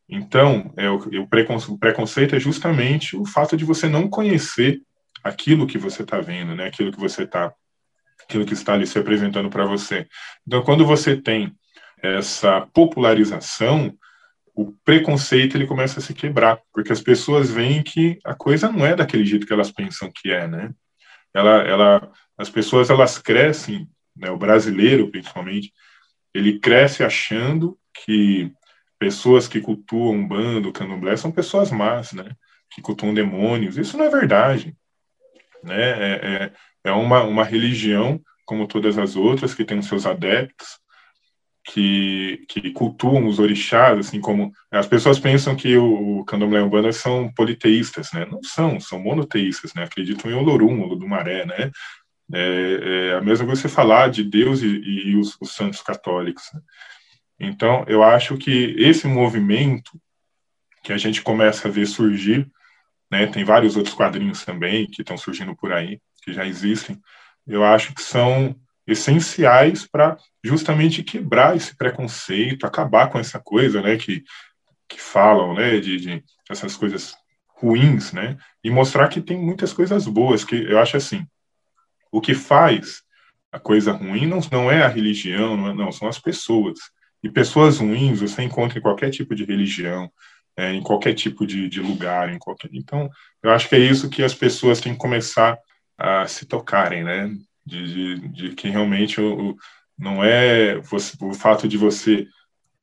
Então, 0.07 0.73
é, 0.77 0.89
o, 0.89 0.95
o 0.97 1.77
preconceito 1.77 2.35
é 2.35 2.39
justamente 2.39 3.15
o 3.17 3.25
fato 3.25 3.57
de 3.57 3.65
você 3.65 3.89
não 3.89 4.09
conhecer 4.09 4.81
aquilo 5.21 5.67
que 5.67 5.77
você 5.77 6.03
está 6.03 6.19
vendo, 6.21 6.55
né? 6.55 6.67
Aquilo 6.67 6.91
que 6.91 6.99
você 6.99 7.23
está 7.23 7.53
aquilo 8.23 8.45
que 8.45 8.53
está 8.53 8.73
ali 8.73 8.87
se 8.87 8.97
apresentando 8.97 9.49
para 9.49 9.65
você. 9.65 10.07
Então, 10.47 10.63
quando 10.63 10.85
você 10.85 11.15
tem 11.15 11.55
essa 12.01 12.67
popularização, 12.73 13.95
o 14.55 14.71
preconceito 14.83 15.55
ele 15.55 15.65
começa 15.67 15.99
a 15.99 16.03
se 16.03 16.13
quebrar, 16.13 16.59
porque 16.73 16.91
as 16.91 17.01
pessoas 17.01 17.49
veem 17.49 17.81
que 17.81 18.19
a 18.23 18.35
coisa 18.35 18.71
não 18.71 18.85
é 18.85 18.95
daquele 18.95 19.25
jeito 19.25 19.47
que 19.47 19.53
elas 19.53 19.71
pensam 19.71 20.11
que 20.13 20.31
é, 20.31 20.47
né? 20.47 20.71
Ela, 21.33 21.63
ela, 21.63 22.11
as 22.37 22.49
pessoas 22.49 22.89
elas 22.89 23.17
crescem, 23.17 23.89
né, 24.15 24.29
o 24.29 24.37
brasileiro 24.37 25.09
principalmente, 25.09 25.73
ele 26.33 26.59
cresce 26.59 27.03
achando 27.03 27.77
que 28.05 28.51
pessoas 28.99 29.47
que 29.47 29.59
cultuam 29.59 30.25
bando, 30.27 30.71
candomblé, 30.71 31.17
são 31.17 31.31
pessoas 31.31 31.71
más, 31.71 32.13
né? 32.13 32.31
Que 32.69 32.81
cultuam 32.81 33.13
demônios. 33.13 33.77
Isso 33.77 33.97
não 33.97 34.05
é 34.05 34.09
verdade, 34.09 34.75
né? 35.63 35.81
É, 35.81 36.11
é, 36.23 36.53
é 36.83 36.91
uma, 36.91 37.23
uma 37.23 37.43
religião, 37.43 38.21
como 38.45 38.67
todas 38.67 38.97
as 38.97 39.15
outras, 39.15 39.53
que 39.53 39.65
tem 39.65 39.79
os 39.79 39.87
seus 39.87 40.05
adeptos, 40.05 40.67
que, 41.65 42.45
que 42.49 42.71
cultuam 42.71 43.25
os 43.25 43.39
orixás, 43.39 43.97
assim 43.97 44.19
como 44.19 44.51
as 44.69 44.85
pessoas 44.85 45.17
pensam 45.17 45.55
que 45.55 45.77
o, 45.77 46.19
o 46.19 46.25
candomblé 46.25 46.61
umbanda 46.61 46.91
são 46.91 47.31
politeístas, 47.33 48.11
né? 48.11 48.25
Não 48.25 48.43
são, 48.43 48.79
são 48.79 48.99
monoteístas, 48.99 49.73
né? 49.73 49.83
Acreditam 49.83 50.29
em 50.29 50.33
Olorum, 50.33 50.81
Olodumaré, 50.81 51.45
né? 51.45 51.71
É, 52.33 53.09
é 53.11 53.13
a 53.15 53.21
mesma 53.21 53.45
coisa 53.45 53.61
você 53.61 53.69
falar 53.69 54.09
de 54.09 54.23
Deus 54.23 54.61
e, 54.61 54.67
e 54.67 55.15
os, 55.15 55.37
os, 55.39 55.51
santos 55.51 55.81
católicos. 55.81 56.43
Né? 56.53 56.61
Então, 57.39 57.85
eu 57.87 58.03
acho 58.03 58.37
que 58.37 58.75
esse 58.77 59.07
movimento 59.07 59.91
que 60.83 60.91
a 60.91 60.97
gente 60.97 61.21
começa 61.21 61.67
a 61.67 61.71
ver 61.71 61.85
surgir, 61.85 62.49
né? 63.09 63.27
Tem 63.27 63.45
vários 63.45 63.77
outros 63.77 63.95
quadrinhos 63.95 64.43
também 64.43 64.85
que 64.87 65.01
estão 65.01 65.17
surgindo 65.17 65.55
por 65.55 65.71
aí, 65.71 65.99
que 66.23 66.33
já 66.33 66.45
existem, 66.45 66.99
eu 67.45 67.63
acho 67.63 67.93
que 67.93 68.01
são 68.01 68.55
essenciais 68.85 69.87
para 69.87 70.17
justamente 70.43 71.03
quebrar 71.03 71.55
esse 71.55 71.75
preconceito, 71.75 72.65
acabar 72.65 73.09
com 73.09 73.19
essa 73.19 73.39
coisa, 73.39 73.81
né, 73.81 73.97
que, 73.97 74.23
que 74.87 74.99
falam, 74.99 75.53
né, 75.53 75.79
de, 75.79 75.97
de 75.97 76.23
essas 76.49 76.75
coisas 76.75 77.15
ruins, 77.55 78.11
né, 78.11 78.37
e 78.63 78.69
mostrar 78.69 79.07
que 79.07 79.21
tem 79.21 79.39
muitas 79.39 79.71
coisas 79.71 80.05
boas, 80.05 80.43
que 80.43 80.55
eu 80.55 80.79
acho 80.79 80.97
assim, 80.97 81.25
o 82.11 82.21
que 82.21 82.33
faz 82.33 83.03
a 83.53 83.59
coisa 83.59 83.91
ruim 83.91 84.25
não, 84.25 84.39
não 84.51 84.71
é 84.71 84.83
a 84.83 84.87
religião, 84.87 85.55
não, 85.55 85.69
é, 85.69 85.73
não 85.73 85.91
são 85.91 86.07
as 86.07 86.17
pessoas. 86.17 86.79
E 87.21 87.29
pessoas 87.29 87.77
ruins 87.77 88.19
você 88.19 88.41
encontra 88.41 88.79
em 88.79 88.81
qualquer 88.81 89.11
tipo 89.11 89.35
de 89.35 89.45
religião, 89.45 90.11
é, 90.57 90.73
em 90.73 90.81
qualquer 90.81 91.13
tipo 91.13 91.45
de, 91.45 91.69
de 91.69 91.79
lugar, 91.79 92.33
em 92.33 92.39
qualquer. 92.39 92.69
Então, 92.73 93.09
eu 93.43 93.51
acho 93.51 93.69
que 93.69 93.75
é 93.75 93.79
isso 93.79 94.09
que 94.09 94.23
as 94.23 94.33
pessoas 94.33 94.81
têm 94.81 94.93
que 94.93 94.99
começar 94.99 95.57
a 95.97 96.27
se 96.27 96.45
tocarem, 96.45 97.03
né? 97.03 97.29
De, 97.65 98.17
de, 98.17 98.27
de 98.27 98.55
que 98.55 98.69
realmente 98.69 99.21
o, 99.21 99.51
o, 99.51 99.55
não 99.97 100.23
é 100.23 100.79
você, 100.79 101.15
o 101.21 101.33
fato 101.33 101.67
de 101.67 101.77
você 101.77 102.27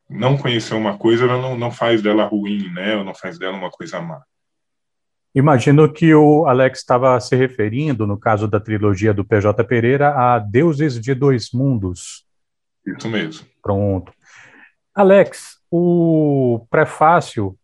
não 0.09 0.37
conhecer 0.37 0.75
uma 0.75 0.97
coisa, 0.99 1.25
ela 1.25 1.41
não, 1.41 1.57
não 1.57 1.71
faz 1.71 2.03
dela 2.03 2.25
ruim, 2.25 2.73
né? 2.73 2.97
Ou 2.97 3.05
não 3.05 3.15
faz 3.15 3.39
dela 3.39 3.57
uma 3.57 3.71
coisa 3.71 4.01
má. 4.01 4.23
Imagino 5.33 5.93
que 5.93 6.13
o 6.13 6.45
Alex 6.47 6.81
estava 6.81 7.19
se 7.21 7.37
referindo, 7.37 8.07
no 8.07 8.19
caso 8.19 8.49
da 8.49 8.59
trilogia 8.59 9.15
do 9.15 9.25
PJ 9.25 9.63
Pereira, 9.65 10.11
a 10.17 10.39
Deuses 10.41 11.01
de 11.01 11.15
Dois 11.15 11.53
Mundos. 11.53 12.27
Isso 12.85 13.09
mesmo. 13.09 13.47
Pronto. 13.63 14.13
Alex, 14.93 15.59
o 15.71 16.67
prefácio 16.69 17.57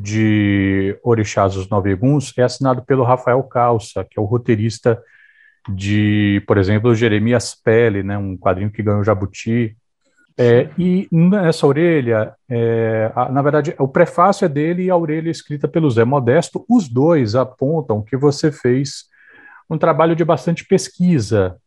de 0.00 0.98
Orixás 1.02 1.54
dos 1.54 1.68
Nove 1.68 1.90
Eguns 1.90 2.32
é 2.38 2.42
assinado 2.42 2.82
pelo 2.82 3.04
Rafael 3.04 3.42
Calça, 3.42 4.02
que 4.02 4.18
é 4.18 4.22
o 4.22 4.24
roteirista 4.24 5.00
de, 5.68 6.42
por 6.46 6.56
exemplo, 6.56 6.94
Jeremias 6.94 7.54
Pele, 7.54 8.02
né, 8.02 8.16
um 8.16 8.36
quadrinho 8.36 8.70
que 8.70 8.82
ganhou 8.82 9.04
Jabuti. 9.04 9.76
É, 10.38 10.70
e 10.78 11.06
nessa 11.12 11.66
orelha, 11.66 12.34
é, 12.48 13.12
a, 13.14 13.30
na 13.30 13.42
verdade, 13.42 13.74
o 13.78 13.86
prefácio 13.86 14.46
é 14.46 14.48
dele 14.48 14.84
e 14.84 14.90
a 14.90 14.96
orelha 14.96 15.28
é 15.28 15.30
escrita 15.30 15.68
pelo 15.68 15.90
Zé 15.90 16.02
Modesto. 16.02 16.64
Os 16.66 16.88
dois 16.88 17.34
apontam 17.34 18.00
que 18.00 18.16
você 18.16 18.50
fez 18.50 19.04
um 19.68 19.76
trabalho 19.76 20.16
de 20.16 20.24
bastante 20.24 20.64
pesquisa 20.64 21.58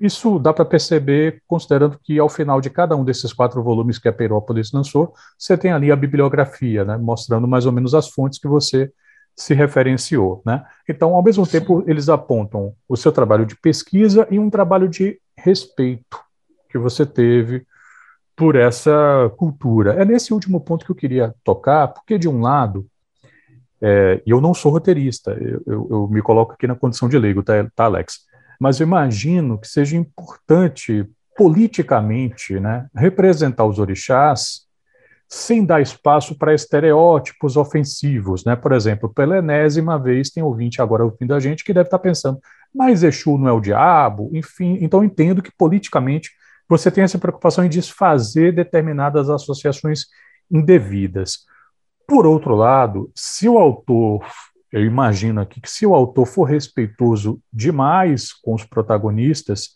isso 0.00 0.38
dá 0.38 0.52
para 0.52 0.64
perceber, 0.64 1.42
considerando 1.46 1.98
que 1.98 2.18
ao 2.18 2.28
final 2.28 2.60
de 2.60 2.70
cada 2.70 2.96
um 2.96 3.04
desses 3.04 3.32
quatro 3.32 3.62
volumes 3.62 3.98
que 3.98 4.08
a 4.08 4.12
Perópolis 4.12 4.72
lançou, 4.72 5.12
você 5.36 5.56
tem 5.56 5.72
ali 5.72 5.90
a 5.90 5.96
bibliografia, 5.96 6.84
né, 6.84 6.96
mostrando 6.96 7.48
mais 7.48 7.66
ou 7.66 7.72
menos 7.72 7.94
as 7.94 8.08
fontes 8.08 8.38
que 8.38 8.46
você 8.46 8.92
se 9.34 9.54
referenciou. 9.54 10.42
Né? 10.44 10.64
Então, 10.88 11.14
ao 11.14 11.22
mesmo 11.22 11.46
tempo, 11.46 11.84
eles 11.86 12.08
apontam 12.08 12.74
o 12.88 12.96
seu 12.96 13.12
trabalho 13.12 13.46
de 13.46 13.56
pesquisa 13.56 14.26
e 14.30 14.38
um 14.38 14.50
trabalho 14.50 14.88
de 14.88 15.20
respeito 15.36 16.18
que 16.68 16.78
você 16.78 17.06
teve 17.06 17.64
por 18.36 18.56
essa 18.56 19.32
cultura. 19.36 19.94
É 19.94 20.04
nesse 20.04 20.32
último 20.32 20.60
ponto 20.60 20.84
que 20.84 20.92
eu 20.92 20.96
queria 20.96 21.34
tocar, 21.42 21.88
porque, 21.88 22.18
de 22.18 22.28
um 22.28 22.40
lado, 22.40 22.86
é, 23.80 24.20
e 24.26 24.30
eu 24.30 24.40
não 24.40 24.52
sou 24.54 24.72
roteirista, 24.72 25.32
eu, 25.40 25.62
eu, 25.66 25.88
eu, 25.90 26.08
me 26.08 26.20
coloco 26.20 26.52
aqui 26.52 26.66
na 26.66 26.74
condição 26.74 27.08
de 27.08 27.18
leigo, 27.18 27.42
tá, 27.42 27.52
tá 27.74 27.84
Alex? 27.84 28.27
Mas 28.58 28.80
imagino 28.80 29.58
que 29.58 29.68
seja 29.68 29.96
importante 29.96 31.06
politicamente 31.36 32.58
né, 32.58 32.86
representar 32.94 33.64
os 33.64 33.78
orixás 33.78 34.66
sem 35.28 35.64
dar 35.64 35.80
espaço 35.80 36.36
para 36.38 36.54
estereótipos 36.54 37.56
ofensivos, 37.56 38.44
né? 38.46 38.56
Por 38.56 38.72
exemplo, 38.72 39.12
pela 39.12 39.36
enésima 39.36 39.98
vez 39.98 40.30
tem 40.30 40.42
ouvinte 40.42 40.80
agora 40.80 41.04
ouvindo 41.04 41.34
a 41.34 41.40
gente 41.40 41.64
que 41.64 41.74
deve 41.74 41.88
estar 41.88 41.98
pensando, 41.98 42.40
mas 42.74 43.02
Exu 43.02 43.36
não 43.36 43.46
é 43.46 43.52
o 43.52 43.60
diabo? 43.60 44.30
Enfim, 44.32 44.78
então 44.80 45.04
entendo 45.04 45.42
que 45.42 45.52
politicamente 45.56 46.30
você 46.66 46.90
tem 46.90 47.04
essa 47.04 47.18
preocupação 47.18 47.64
em 47.64 47.68
desfazer 47.68 48.54
determinadas 48.54 49.28
associações 49.28 50.06
indevidas. 50.50 51.46
Por 52.06 52.26
outro 52.26 52.54
lado, 52.54 53.10
se 53.14 53.46
o 53.48 53.58
autor, 53.58 54.24
eu 54.72 54.84
imagino 54.84 55.40
aqui 55.40 55.60
que 55.60 55.70
se 55.70 55.86
o 55.86 55.94
autor 55.94 56.26
for 56.26 56.44
respeitoso 56.44 57.40
demais 57.52 58.32
com 58.32 58.54
os 58.54 58.64
protagonistas, 58.64 59.70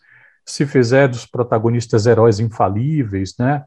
se 0.44 0.66
fizer 0.66 1.08
dos 1.08 1.24
protagonistas 1.24 2.06
heróis 2.06 2.40
infalíveis, 2.40 3.34
né? 3.38 3.64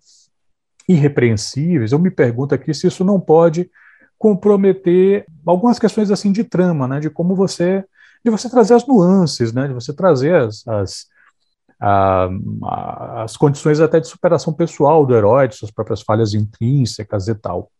irrepreensíveis, 0.87 1.91
eu 1.91 1.99
me 1.99 2.11
pergunto 2.11 2.53
aqui 2.53 2.73
se 2.73 2.87
isso 2.87 3.03
não 3.03 3.19
pode 3.19 3.69
comprometer 4.17 5.25
algumas 5.45 5.79
questões 5.79 6.11
assim 6.11 6.31
de 6.31 6.43
trama, 6.43 6.87
né, 6.87 6.99
de 6.99 7.09
como 7.09 7.35
você, 7.35 7.83
de 8.23 8.31
você 8.31 8.49
trazer 8.49 8.75
as 8.75 8.87
nuances, 8.87 9.51
né, 9.51 9.67
de 9.67 9.73
você 9.73 9.93
trazer 9.93 10.35
as, 10.35 10.67
as, 10.67 11.05
a, 11.79 12.29
a, 12.63 13.23
as 13.23 13.35
condições 13.35 13.79
até 13.79 13.99
de 13.99 14.07
superação 14.07 14.53
pessoal 14.53 15.05
do 15.05 15.15
herói, 15.15 15.47
de 15.47 15.55
suas 15.55 15.71
próprias 15.71 16.01
falhas 16.01 16.33
intrínsecas 16.33 17.27
e 17.27 17.35
tal. 17.35 17.71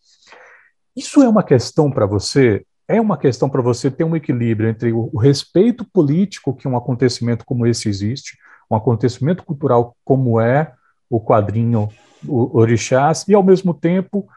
Isso 0.95 1.21
é 1.21 1.29
uma 1.29 1.43
questão 1.43 1.91
para 1.91 2.05
você? 2.05 2.65
É 2.87 3.01
uma 3.01 3.17
questão 3.17 3.49
para 3.49 3.61
você 3.61 3.89
ter 3.89 4.03
um 4.03 4.15
equilíbrio 4.15 4.69
entre 4.69 4.91
o, 4.91 5.09
o 5.11 5.17
respeito 5.17 5.83
político 5.85 6.55
que 6.55 6.67
um 6.67 6.77
acontecimento 6.77 7.43
como 7.45 7.65
esse 7.65 7.89
existe, 7.89 8.37
um 8.69 8.75
acontecimento 8.75 9.43
cultural 9.43 9.95
como 10.03 10.39
é 10.39 10.73
o 11.09 11.19
quadrinho 11.19 11.89
orixás 12.27 13.27
e, 13.27 13.33
ao 13.33 13.43
mesmo 13.43 13.73
tempo, 13.73 14.27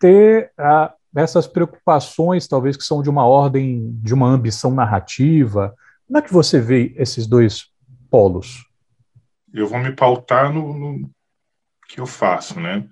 ter 0.00 0.52
ah, 0.58 0.92
essas 1.14 1.46
preocupações, 1.46 2.48
talvez 2.48 2.76
que 2.76 2.84
são 2.84 3.02
de 3.02 3.10
uma 3.10 3.26
ordem, 3.26 3.92
de 4.02 4.12
uma 4.12 4.28
ambição 4.28 4.72
narrativa. 4.72 5.74
Como 6.06 6.18
é 6.18 6.22
que 6.22 6.32
você 6.32 6.60
vê 6.60 6.94
esses 6.96 7.26
dois 7.26 7.66
polos? 8.10 8.66
Eu 9.52 9.66
vou 9.66 9.78
me 9.78 9.92
pautar 9.92 10.52
no, 10.52 10.74
no 10.74 11.10
que 11.88 12.00
eu 12.00 12.06
faço, 12.06 12.58
né? 12.58 12.84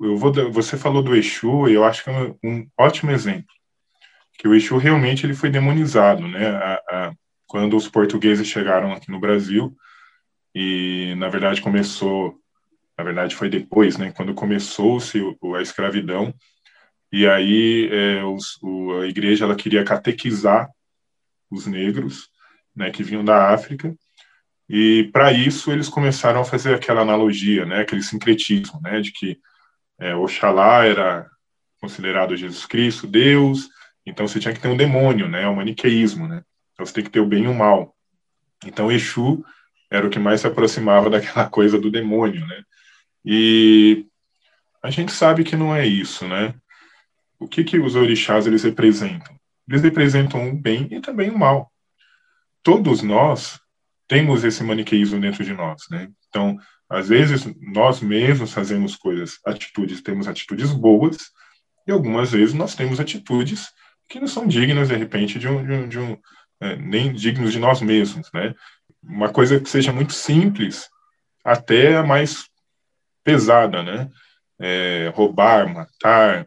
Eu 0.00 0.16
vou, 0.16 0.32
você 0.52 0.76
falou 0.76 1.02
do 1.02 1.16
Exu, 1.16 1.68
e 1.68 1.74
eu 1.74 1.84
acho 1.84 2.04
que 2.04 2.10
é 2.10 2.34
um, 2.44 2.68
ótimo 2.78 3.10
exemplo. 3.10 3.52
Que 4.38 4.48
o 4.48 4.54
Exu 4.54 4.78
realmente 4.78 5.26
ele 5.26 5.34
foi 5.34 5.50
demonizado, 5.50 6.26
né? 6.26 6.48
A, 6.48 6.74
a, 6.88 7.12
quando 7.46 7.76
os 7.76 7.88
portugueses 7.88 8.46
chegaram 8.46 8.92
aqui 8.92 9.10
no 9.10 9.20
Brasil, 9.20 9.76
e 10.54 11.14
na 11.16 11.28
verdade 11.28 11.60
começou 11.60 12.38
na 12.98 13.04
verdade 13.04 13.36
foi 13.36 13.48
depois, 13.48 13.96
né, 13.96 14.10
quando 14.10 14.34
começou-se 14.34 15.22
a 15.56 15.62
escravidão, 15.62 16.34
e 17.12 17.28
aí 17.28 17.88
é, 17.92 18.24
os, 18.24 18.58
o, 18.60 19.00
a 19.00 19.06
igreja 19.06 19.44
ela 19.44 19.54
queria 19.54 19.84
catequizar 19.84 20.68
os 21.48 21.64
negros, 21.64 22.28
né, 22.74 22.90
que 22.90 23.04
vinham 23.04 23.24
da 23.24 23.54
África, 23.54 23.94
e 24.68 25.08
para 25.12 25.32
isso 25.32 25.70
eles 25.70 25.88
começaram 25.88 26.40
a 26.40 26.44
fazer 26.44 26.74
aquela 26.74 27.02
analogia, 27.02 27.64
né, 27.64 27.82
aquele 27.82 28.02
sincretismo, 28.02 28.80
né, 28.82 29.00
de 29.00 29.12
que 29.12 29.38
é, 30.00 30.16
Oxalá 30.16 30.84
era 30.84 31.30
considerado 31.80 32.36
Jesus 32.36 32.66
Cristo, 32.66 33.06
Deus, 33.06 33.68
então 34.08 34.26
você 34.26 34.40
tinha 34.40 34.54
que 34.54 34.60
ter 34.60 34.68
um 34.68 34.76
demônio, 34.76 35.28
né, 35.28 35.46
o 35.46 35.56
maniqueísmo, 35.56 36.26
né, 36.26 36.42
então 36.72 36.84
você 36.84 36.92
tem 36.92 37.04
que 37.04 37.10
ter 37.10 37.20
o 37.20 37.26
bem 37.26 37.44
e 37.44 37.48
o 37.48 37.54
mal. 37.54 37.94
Então 38.64 38.90
Exu 38.90 39.44
era 39.90 40.06
o 40.06 40.10
que 40.10 40.18
mais 40.18 40.40
se 40.40 40.46
aproximava 40.46 41.08
daquela 41.10 41.48
coisa 41.48 41.78
do 41.78 41.90
demônio, 41.90 42.46
né, 42.46 42.62
e 43.24 44.06
a 44.82 44.90
gente 44.90 45.12
sabe 45.12 45.44
que 45.44 45.56
não 45.56 45.74
é 45.74 45.86
isso, 45.86 46.26
né? 46.26 46.54
O 47.38 47.46
que, 47.46 47.64
que 47.64 47.78
os 47.78 47.94
orixás 47.94 48.46
eles 48.46 48.62
representam? 48.62 49.36
Eles 49.68 49.82
representam 49.82 50.48
o 50.48 50.56
bem 50.56 50.88
e 50.90 51.00
também 51.00 51.30
o 51.30 51.38
mal. 51.38 51.70
Todos 52.62 53.02
nós 53.02 53.60
temos 54.06 54.44
esse 54.44 54.64
maniqueísmo 54.64 55.20
dentro 55.20 55.44
de 55.44 55.52
nós, 55.52 55.82
né? 55.90 56.08
Então, 56.28 56.56
às 56.88 57.08
vezes, 57.08 57.46
nós 57.60 58.00
mesmos 58.00 58.52
fazemos 58.52 58.96
coisas, 58.96 59.38
atitudes, 59.44 60.00
temos 60.00 60.26
atitudes 60.26 60.72
boas, 60.72 61.30
e 61.86 61.92
algumas 61.92 62.32
vezes 62.32 62.54
nós 62.54 62.74
temos 62.74 62.98
atitudes 62.98 63.68
que 64.08 64.20
não 64.20 64.26
são 64.26 64.46
dignas, 64.46 64.88
de 64.88 64.96
repente, 64.96 65.38
de 65.38 65.48
um, 65.48 65.64
de 65.64 65.72
um, 65.72 65.88
de 65.88 65.98
um 65.98 66.18
é, 66.60 66.76
nem 66.76 67.12
dignos 67.12 67.52
de 67.52 67.58
nós 67.58 67.80
mesmos, 67.80 68.30
né? 68.32 68.54
Uma 69.02 69.30
coisa 69.30 69.60
que 69.60 69.68
seja 69.68 69.92
muito 69.92 70.12
simples, 70.12 70.88
até 71.44 71.96
a 71.96 72.02
mais 72.02 72.48
pesada, 73.22 73.82
né? 73.82 74.08
É, 74.60 75.12
roubar, 75.14 75.72
matar, 75.72 76.46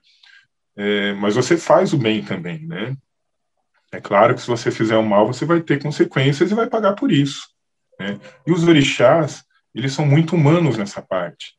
é, 0.76 1.14
mas 1.14 1.36
você 1.36 1.58
faz 1.58 1.94
o 1.94 1.98
bem 1.98 2.24
também, 2.24 2.66
né? 2.66 2.96
É 3.92 4.00
claro 4.00 4.34
que 4.34 4.42
se 4.42 4.48
você 4.48 4.72
fizer 4.72 4.98
o 4.98 5.04
mal, 5.04 5.28
você 5.28 5.46
vai 5.46 5.62
ter 5.62 5.82
consequências 5.82 6.50
e 6.50 6.56
vai 6.56 6.68
pagar 6.68 6.94
por 6.94 7.12
isso. 7.12 7.50
Né? 8.00 8.20
E 8.48 8.52
os 8.52 8.64
orixás, 8.64 9.44
eles 9.76 9.94
são 9.94 10.06
muito 10.06 10.36
humanos 10.36 10.78
nessa 10.78 11.02
parte. 11.02 11.54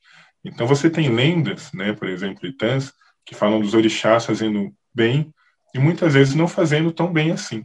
Então 0.45 0.67
você 0.67 0.89
tem 0.89 1.15
lendas, 1.15 1.71
né, 1.73 1.93
por 1.93 2.09
exemplo, 2.09 2.47
itãs, 2.47 2.93
que 3.25 3.35
falam 3.35 3.61
dos 3.61 3.75
orixás 3.75 4.25
fazendo 4.25 4.75
bem 4.95 5.33
e 5.75 5.79
muitas 5.79 6.15
vezes 6.15 6.35
não 6.35 6.49
fazendo 6.49 6.93
tão 6.93 7.13
bem 7.13 7.31
assim. 7.33 7.65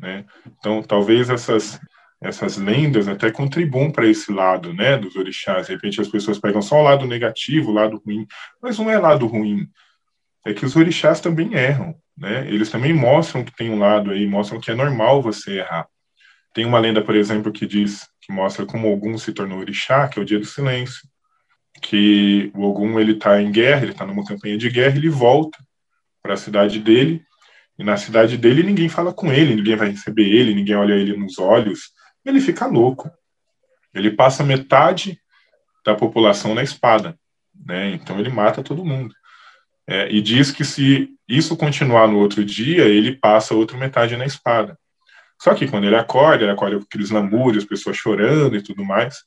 Né? 0.00 0.24
Então 0.46 0.82
talvez 0.82 1.28
essas 1.30 1.80
essas 2.20 2.56
lendas 2.56 3.06
até 3.06 3.30
contribuem 3.30 3.92
para 3.92 4.06
esse 4.06 4.32
lado, 4.32 4.74
né, 4.74 4.96
dos 4.96 5.14
orixás. 5.14 5.66
De 5.66 5.72
repente 5.72 6.00
as 6.00 6.08
pessoas 6.08 6.38
pegam 6.38 6.60
só 6.60 6.80
o 6.80 6.82
lado 6.82 7.06
negativo, 7.06 7.70
o 7.70 7.74
lado 7.74 8.02
ruim, 8.04 8.26
mas 8.60 8.78
não 8.78 8.90
é 8.90 8.98
lado 8.98 9.26
ruim. 9.26 9.68
É 10.44 10.52
que 10.52 10.64
os 10.64 10.74
orixás 10.74 11.20
também 11.20 11.54
erram, 11.54 11.94
né? 12.16 12.46
Eles 12.48 12.70
também 12.70 12.92
mostram 12.92 13.44
que 13.44 13.54
tem 13.54 13.70
um 13.70 13.78
lado 13.78 14.10
aí, 14.10 14.26
mostram 14.26 14.60
que 14.60 14.70
é 14.70 14.74
normal 14.74 15.22
você 15.22 15.58
errar. 15.58 15.86
Tem 16.54 16.64
uma 16.64 16.78
lenda, 16.78 17.02
por 17.02 17.14
exemplo, 17.14 17.52
que 17.52 17.66
diz, 17.66 18.08
que 18.20 18.32
mostra 18.32 18.66
como 18.66 18.92
Ogum 18.92 19.16
se 19.16 19.32
tornou 19.32 19.58
orixá, 19.58 20.08
que 20.08 20.18
é 20.18 20.22
o 20.22 20.24
dia 20.24 20.38
do 20.38 20.44
silêncio, 20.44 21.02
que 21.80 22.50
o 22.54 22.62
Ogum 22.62 22.98
ele 22.98 23.12
está 23.12 23.40
em 23.40 23.52
guerra, 23.52 23.82
ele 23.82 23.92
está 23.92 24.04
numa 24.04 24.24
campanha 24.24 24.58
de 24.58 24.68
guerra, 24.70 24.96
ele 24.96 25.08
volta 25.08 25.58
para 26.22 26.34
a 26.34 26.36
cidade 26.36 26.80
dele 26.80 27.22
e 27.78 27.84
na 27.84 27.96
cidade 27.96 28.36
dele 28.36 28.62
ninguém 28.62 28.88
fala 28.88 29.12
com 29.12 29.32
ele, 29.32 29.54
ninguém 29.54 29.76
vai 29.76 29.90
receber 29.90 30.24
ele, 30.24 30.54
ninguém 30.54 30.74
olha 30.74 30.94
ele 30.94 31.16
nos 31.16 31.38
olhos, 31.38 31.92
ele 32.24 32.40
fica 32.40 32.66
louco. 32.66 33.10
Ele 33.94 34.10
passa 34.10 34.44
metade 34.44 35.20
da 35.84 35.94
população 35.94 36.54
na 36.54 36.62
espada, 36.62 37.18
né? 37.66 37.90
Então 37.90 38.18
ele 38.18 38.28
mata 38.28 38.62
todo 38.62 38.84
mundo. 38.84 39.14
É, 39.86 40.10
e 40.10 40.20
diz 40.20 40.50
que 40.50 40.64
se 40.64 41.08
isso 41.26 41.56
continuar 41.56 42.08
no 42.08 42.18
outro 42.18 42.44
dia, 42.44 42.84
ele 42.84 43.16
passa 43.16 43.54
a 43.54 43.56
outra 43.56 43.78
metade 43.78 44.16
na 44.16 44.26
espada. 44.26 44.78
Só 45.40 45.54
que 45.54 45.68
quando 45.68 45.84
ele 45.84 45.96
acorda, 45.96 46.42
ele 46.42 46.52
acorda 46.52 46.76
com 46.76 46.82
aqueles 46.82 47.10
lamúrios, 47.10 47.64
pessoas 47.64 47.96
chorando 47.96 48.56
e 48.56 48.62
tudo 48.62 48.84
mais. 48.84 49.22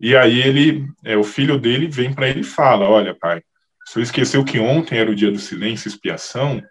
E 0.00 0.16
aí 0.16 0.40
ele, 0.40 0.86
é, 1.04 1.16
o 1.16 1.22
filho 1.22 1.58
dele 1.58 1.86
vem 1.86 2.12
para 2.12 2.28
ele 2.28 2.40
e 2.40 2.44
fala: 2.44 2.88
Olha, 2.88 3.14
pai, 3.14 3.42
senhor 3.86 4.02
esqueceu 4.02 4.44
que 4.44 4.58
ontem 4.58 4.98
era 4.98 5.10
o 5.10 5.14
dia 5.14 5.30
do 5.30 5.38
silêncio 5.38 5.88
expiação? 5.88 6.62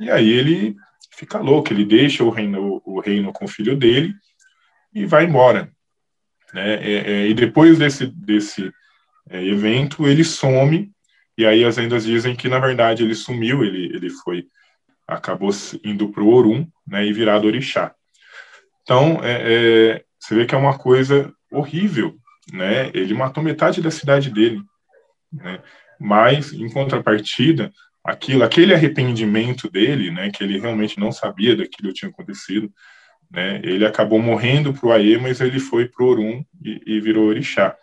E 0.00 0.10
aí 0.10 0.30
ele 0.30 0.76
fica 1.12 1.38
louco, 1.38 1.72
ele 1.72 1.84
deixa 1.84 2.22
o 2.22 2.30
reino, 2.30 2.80
o 2.84 3.00
reino 3.00 3.32
com 3.32 3.44
o 3.44 3.48
filho 3.48 3.76
dele 3.76 4.14
e 4.94 5.04
vai 5.04 5.24
embora. 5.24 5.70
Né? 6.52 6.74
É, 6.74 6.94
é, 7.12 7.26
e 7.26 7.34
depois 7.34 7.78
desse, 7.78 8.06
desse 8.06 8.70
é, 9.28 9.44
evento, 9.44 10.06
ele 10.06 10.24
some, 10.24 10.90
e 11.36 11.46
aí 11.46 11.64
as 11.64 11.76
lendas 11.76 12.04
dizem 12.04 12.34
que, 12.34 12.48
na 12.48 12.58
verdade, 12.58 13.02
ele 13.02 13.14
sumiu, 13.14 13.64
ele, 13.64 13.94
ele 13.94 14.10
foi, 14.10 14.46
acabou 15.06 15.50
indo 15.84 16.08
para 16.10 16.22
o 16.22 16.28
Orum, 16.28 16.66
né, 16.86 17.06
e 17.06 17.12
virado 17.12 17.46
orixá. 17.46 17.94
Então, 18.82 19.20
é, 19.22 19.42
é, 19.96 20.04
você 20.18 20.34
vê 20.34 20.46
que 20.46 20.54
é 20.54 20.58
uma 20.58 20.78
coisa 20.78 21.32
horrível, 21.52 22.16
né? 22.52 22.90
Ele 22.94 23.14
matou 23.14 23.42
metade 23.42 23.82
da 23.82 23.90
cidade 23.90 24.30
dele, 24.30 24.60
né? 25.32 25.62
Mas, 26.00 26.52
em 26.52 26.70
contrapartida, 26.70 27.72
aquilo, 28.08 28.42
aquele 28.42 28.74
arrependimento 28.74 29.70
dele, 29.70 30.10
né, 30.10 30.30
que 30.30 30.42
ele 30.42 30.58
realmente 30.58 30.98
não 30.98 31.12
sabia 31.12 31.54
daquilo 31.54 31.88
que 31.88 32.00
tinha 32.00 32.10
acontecido, 32.10 32.70
né? 33.30 33.60
Ele 33.62 33.84
acabou 33.84 34.18
morrendo 34.18 34.72
para 34.72 34.88
o 34.88 34.92
Aê, 34.92 35.18
mas 35.18 35.40
ele 35.40 35.58
foi 35.58 35.86
para 35.86 36.04
o 36.04 36.08
Orum 36.08 36.44
e, 36.64 36.80
e, 36.86 37.00
virou 37.00 37.26
orixá. 37.26 37.76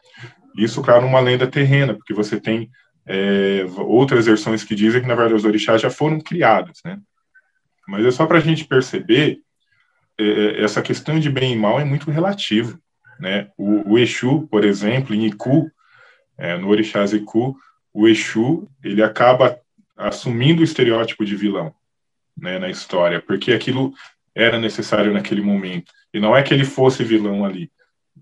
Isso, 0.58 0.82
claro, 0.82 1.06
uma 1.06 1.20
lenda 1.20 1.46
terrena, 1.46 1.94
porque 1.94 2.14
você 2.14 2.40
tem 2.40 2.70
é, 3.06 3.66
outras 3.78 4.26
versões 4.26 4.64
que 4.64 4.74
dizem 4.74 5.02
que, 5.02 5.08
na 5.08 5.16
verdade, 5.16 5.36
os 5.36 5.46
orixás 5.46 5.82
já 5.82 5.90
foram 5.90 6.20
criados. 6.20 6.80
Né? 6.84 6.98
Mas 7.88 8.06
é 8.06 8.12
só 8.12 8.26
para 8.26 8.40
a 8.40 8.42
gente 8.42 8.66
perceber, 8.66 9.40
é, 10.18 10.24
é, 10.24 10.64
essa 10.64 10.82
questão 10.82 11.20
de 11.20 11.30
bem 11.30 11.54
e 11.54 11.56
mal 11.56 11.80
é 11.80 11.86
muito 11.86 12.10
relativo. 12.10 12.80
Né? 13.20 13.48
O, 13.58 13.94
o 13.94 14.00
Exu, 14.00 14.48
por 14.50 14.66
exemplo, 14.66 15.14
em 15.14 15.28
Iku, 15.28 15.70
é, 16.38 16.58
no 16.58 16.70
Orixás 16.70 17.14
Iku, 17.14 17.56
o 17.94 18.08
Exu 18.08 18.68
ele 18.84 19.04
acaba 19.04 19.58
assumindo 19.96 20.62
o 20.62 20.64
estereótipo 20.64 21.26
de 21.26 21.36
vilão 21.36 21.74
né, 22.38 22.60
na 22.60 22.70
história, 22.70 23.22
porque 23.22 23.54
aquilo 23.54 23.94
era 24.34 24.60
necessário 24.60 25.14
naquele 25.14 25.42
momento. 25.42 25.92
E 26.14 26.20
não 26.20 26.36
é 26.36 26.44
que 26.44 26.54
ele 26.54 26.66
fosse 26.66 27.04
vilão 27.04 27.46
ali, 27.46 27.72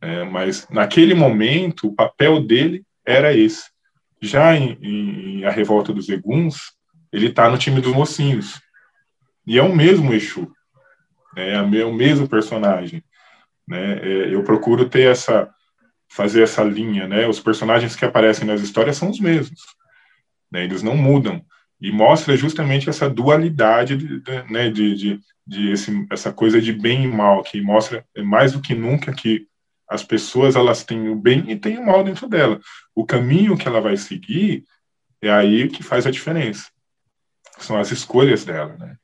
né, 0.01 0.23
mas 0.23 0.67
naquele 0.69 1.13
momento 1.13 1.87
o 1.87 1.95
papel 1.95 2.39
dele 2.41 2.85
era 3.05 3.35
esse, 3.35 3.69
Já 4.21 4.55
em, 4.55 4.77
em 4.81 5.45
A 5.45 5.51
Revolta 5.51 5.91
dos 5.91 6.07
Eguns, 6.07 6.73
ele 7.11 7.27
está 7.27 7.49
no 7.49 7.57
time 7.57 7.81
dos 7.81 7.93
mocinhos. 7.93 8.61
E 9.45 9.59
é 9.59 9.61
o 9.61 9.75
mesmo 9.75 10.13
Exu. 10.13 10.49
Né? 11.35 11.51
É 11.51 11.85
o 11.85 11.93
mesmo 11.93 12.27
personagem. 12.29 13.03
Né? 13.67 13.99
É, 14.01 14.33
eu 14.33 14.43
procuro 14.43 14.87
ter 14.87 15.11
essa 15.11 15.49
fazer 16.07 16.43
essa 16.43 16.63
linha, 16.63 17.07
né? 17.07 17.27
Os 17.27 17.39
personagens 17.39 17.95
que 17.95 18.05
aparecem 18.05 18.45
nas 18.45 18.61
histórias 18.61 18.97
são 18.97 19.09
os 19.09 19.19
mesmos, 19.19 19.61
né? 20.51 20.63
Eles 20.63 20.83
não 20.83 20.95
mudam 20.95 21.43
e 21.83 21.91
mostra 21.91 22.37
justamente 22.37 22.89
essa 22.89 23.09
dualidade, 23.09 23.97
de, 23.97 24.21
de, 24.21 24.43
né? 24.51 24.69
De, 24.69 24.95
de, 24.95 25.19
de 25.45 25.71
esse, 25.71 26.07
essa 26.09 26.31
coisa 26.31 26.61
de 26.61 26.71
bem 26.71 27.03
e 27.03 27.07
mal 27.07 27.43
que 27.43 27.61
mostra 27.61 28.05
mais 28.19 28.53
do 28.53 28.61
que 28.61 28.73
nunca 28.73 29.11
que 29.11 29.45
as 29.89 30.01
pessoas 30.01 30.55
elas 30.55 30.85
têm 30.85 31.09
o 31.09 31.15
bem 31.15 31.51
e 31.51 31.57
têm 31.57 31.77
o 31.77 31.85
mal 31.85 32.01
dentro 32.01 32.29
dela. 32.29 32.57
O 32.95 33.05
caminho 33.05 33.57
que 33.57 33.67
ela 33.67 33.81
vai 33.81 33.97
seguir 33.97 34.63
é 35.21 35.29
aí 35.29 35.67
que 35.67 35.83
faz 35.83 36.07
a 36.07 36.11
diferença. 36.11 36.69
São 37.59 37.77
as 37.77 37.91
escolhas 37.91 38.45
dela, 38.45 38.77
né? 38.77 38.95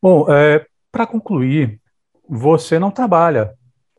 Bom, 0.00 0.26
é, 0.32 0.66
para 0.90 1.06
concluir, 1.06 1.80
você 2.26 2.78
não 2.78 2.90
trabalha 2.90 3.52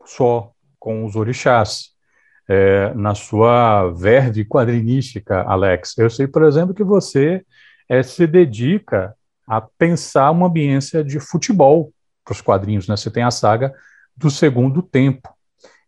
só 0.04 0.52
com 0.76 1.04
os 1.04 1.14
orixás. 1.14 1.94
É, 2.48 2.94
na 2.94 3.12
sua 3.12 3.90
verve 3.90 4.44
quadrinística, 4.44 5.42
Alex. 5.42 5.98
Eu 5.98 6.08
sei, 6.08 6.28
por 6.28 6.44
exemplo, 6.44 6.72
que 6.72 6.84
você 6.84 7.44
é, 7.88 8.02
se 8.02 8.26
dedica 8.26 9.14
a 9.46 9.60
pensar 9.60 10.30
uma 10.30 10.46
ambiência 10.46 11.04
de 11.04 11.20
futebol 11.20 11.92
para 12.24 12.32
os 12.32 12.40
quadrinhos. 12.40 12.88
Né? 12.88 12.96
Você 12.96 13.10
tem 13.10 13.22
a 13.22 13.30
saga 13.30 13.72
do 14.16 14.30
segundo 14.30 14.82
tempo. 14.82 15.28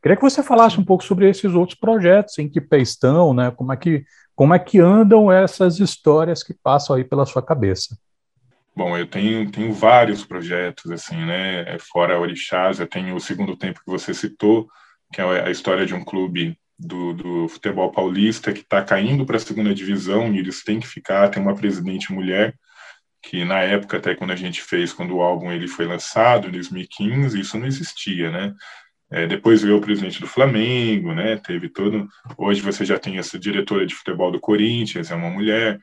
Queria 0.00 0.16
que 0.16 0.22
você 0.22 0.42
falasse 0.42 0.78
um 0.78 0.84
pouco 0.84 1.02
sobre 1.02 1.28
esses 1.28 1.52
outros 1.54 1.78
projetos, 1.78 2.38
em 2.38 2.48
que 2.48 2.60
pé 2.60 2.78
estão, 2.78 3.34
né? 3.34 3.50
como, 3.50 3.72
é 3.72 3.76
que, 3.76 4.04
como 4.34 4.54
é 4.54 4.58
que 4.58 4.78
andam 4.78 5.30
essas 5.30 5.80
histórias 5.80 6.42
que 6.42 6.54
passam 6.54 6.94
aí 6.94 7.02
pela 7.02 7.26
sua 7.26 7.42
cabeça. 7.42 7.98
Bom, 8.76 8.96
eu 8.96 9.08
tenho, 9.08 9.50
tenho 9.50 9.72
vários 9.72 10.24
projetos, 10.24 10.88
assim, 10.92 11.16
né? 11.16 11.74
É, 11.74 11.78
fora 11.80 12.20
Orixás, 12.20 12.78
eu 12.78 12.86
tenho 12.86 13.16
o 13.16 13.20
segundo 13.20 13.56
tempo 13.56 13.80
que 13.84 13.90
você 13.90 14.14
citou, 14.14 14.68
que 15.12 15.20
é 15.20 15.46
a 15.46 15.50
história 15.50 15.84
de 15.84 15.94
um 15.94 16.04
clube 16.04 16.56
do, 16.78 17.12
do 17.12 17.48
futebol 17.48 17.90
paulista 17.90 18.52
que 18.52 18.60
está 18.60 18.82
caindo 18.82 19.26
para 19.26 19.36
a 19.36 19.40
segunda 19.40 19.74
divisão 19.74 20.32
e 20.32 20.38
eles 20.38 20.62
têm 20.62 20.78
que 20.78 20.86
ficar. 20.86 21.28
Tem 21.28 21.42
uma 21.42 21.54
presidente 21.54 22.12
mulher, 22.12 22.54
que 23.22 23.44
na 23.44 23.60
época, 23.60 23.96
até 23.96 24.14
quando 24.14 24.30
a 24.30 24.36
gente 24.36 24.62
fez, 24.62 24.92
quando 24.92 25.16
o 25.16 25.22
álbum 25.22 25.50
ele 25.50 25.66
foi 25.66 25.86
lançado, 25.86 26.48
em 26.48 26.52
2015, 26.52 27.40
isso 27.40 27.58
não 27.58 27.66
existia, 27.66 28.30
né? 28.30 28.54
É, 29.10 29.26
depois 29.26 29.62
veio 29.62 29.78
o 29.78 29.80
presidente 29.80 30.20
do 30.20 30.26
Flamengo, 30.26 31.14
né? 31.14 31.36
Teve 31.38 31.68
todo. 31.68 32.06
Hoje 32.36 32.60
você 32.60 32.84
já 32.84 32.98
tem 32.98 33.18
essa 33.18 33.38
diretora 33.38 33.86
de 33.86 33.94
futebol 33.94 34.30
do 34.30 34.38
Corinthians, 34.38 35.10
é 35.10 35.14
uma 35.14 35.30
mulher. 35.30 35.80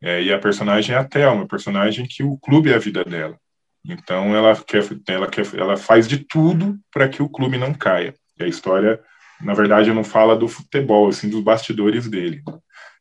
É, 0.00 0.22
e 0.22 0.32
a 0.32 0.38
personagem 0.38 0.94
é 0.94 0.98
a 0.98 1.04
Thelma, 1.04 1.46
personagem 1.46 2.06
que 2.06 2.22
o 2.22 2.38
clube 2.38 2.70
é 2.70 2.74
a 2.74 2.78
vida 2.78 3.04
dela. 3.04 3.36
Então 3.84 4.34
ela 4.34 4.56
quer, 4.56 4.84
ela 5.08 5.28
quer, 5.28 5.44
ela 5.54 5.76
faz 5.76 6.08
de 6.08 6.18
tudo 6.18 6.78
para 6.92 7.08
que 7.08 7.22
o 7.22 7.28
clube 7.28 7.58
não 7.58 7.74
caia. 7.74 8.14
E 8.38 8.44
a 8.44 8.48
história, 8.48 9.00
na 9.42 9.54
verdade, 9.54 9.92
não 9.92 10.04
fala 10.04 10.36
do 10.36 10.48
futebol, 10.48 11.08
assim, 11.08 11.28
dos 11.28 11.42
bastidores 11.42 12.08
dele. 12.08 12.42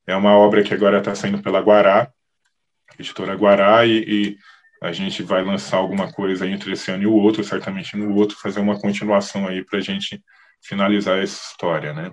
É 0.07 0.15
uma 0.15 0.35
obra 0.35 0.63
que 0.63 0.73
agora 0.73 0.97
está 0.97 1.13
saindo 1.13 1.41
pela 1.41 1.59
Guará, 1.59 2.11
editora 2.99 3.35
Guará, 3.35 3.85
e, 3.85 4.03
e, 4.07 4.37
a 4.81 4.91
gente 4.91 5.21
vai 5.21 5.43
lançar 5.43 5.77
alguma 5.77 6.11
coisa 6.11 6.47
entre 6.47 6.73
esse 6.73 6.89
ano 6.89 7.03
e 7.03 7.07
o 7.07 7.13
outro, 7.13 7.43
certamente 7.43 7.95
no 7.95 8.15
outro, 8.15 8.35
fazer 8.35 8.59
uma 8.59 8.79
continuação 8.79 9.47
aí 9.47 9.63
para 9.63 9.77
a 9.77 9.81
gente 9.81 10.19
finalizar 10.59 11.19
essa 11.19 11.51
história, 11.51 11.93
né? 11.93 12.11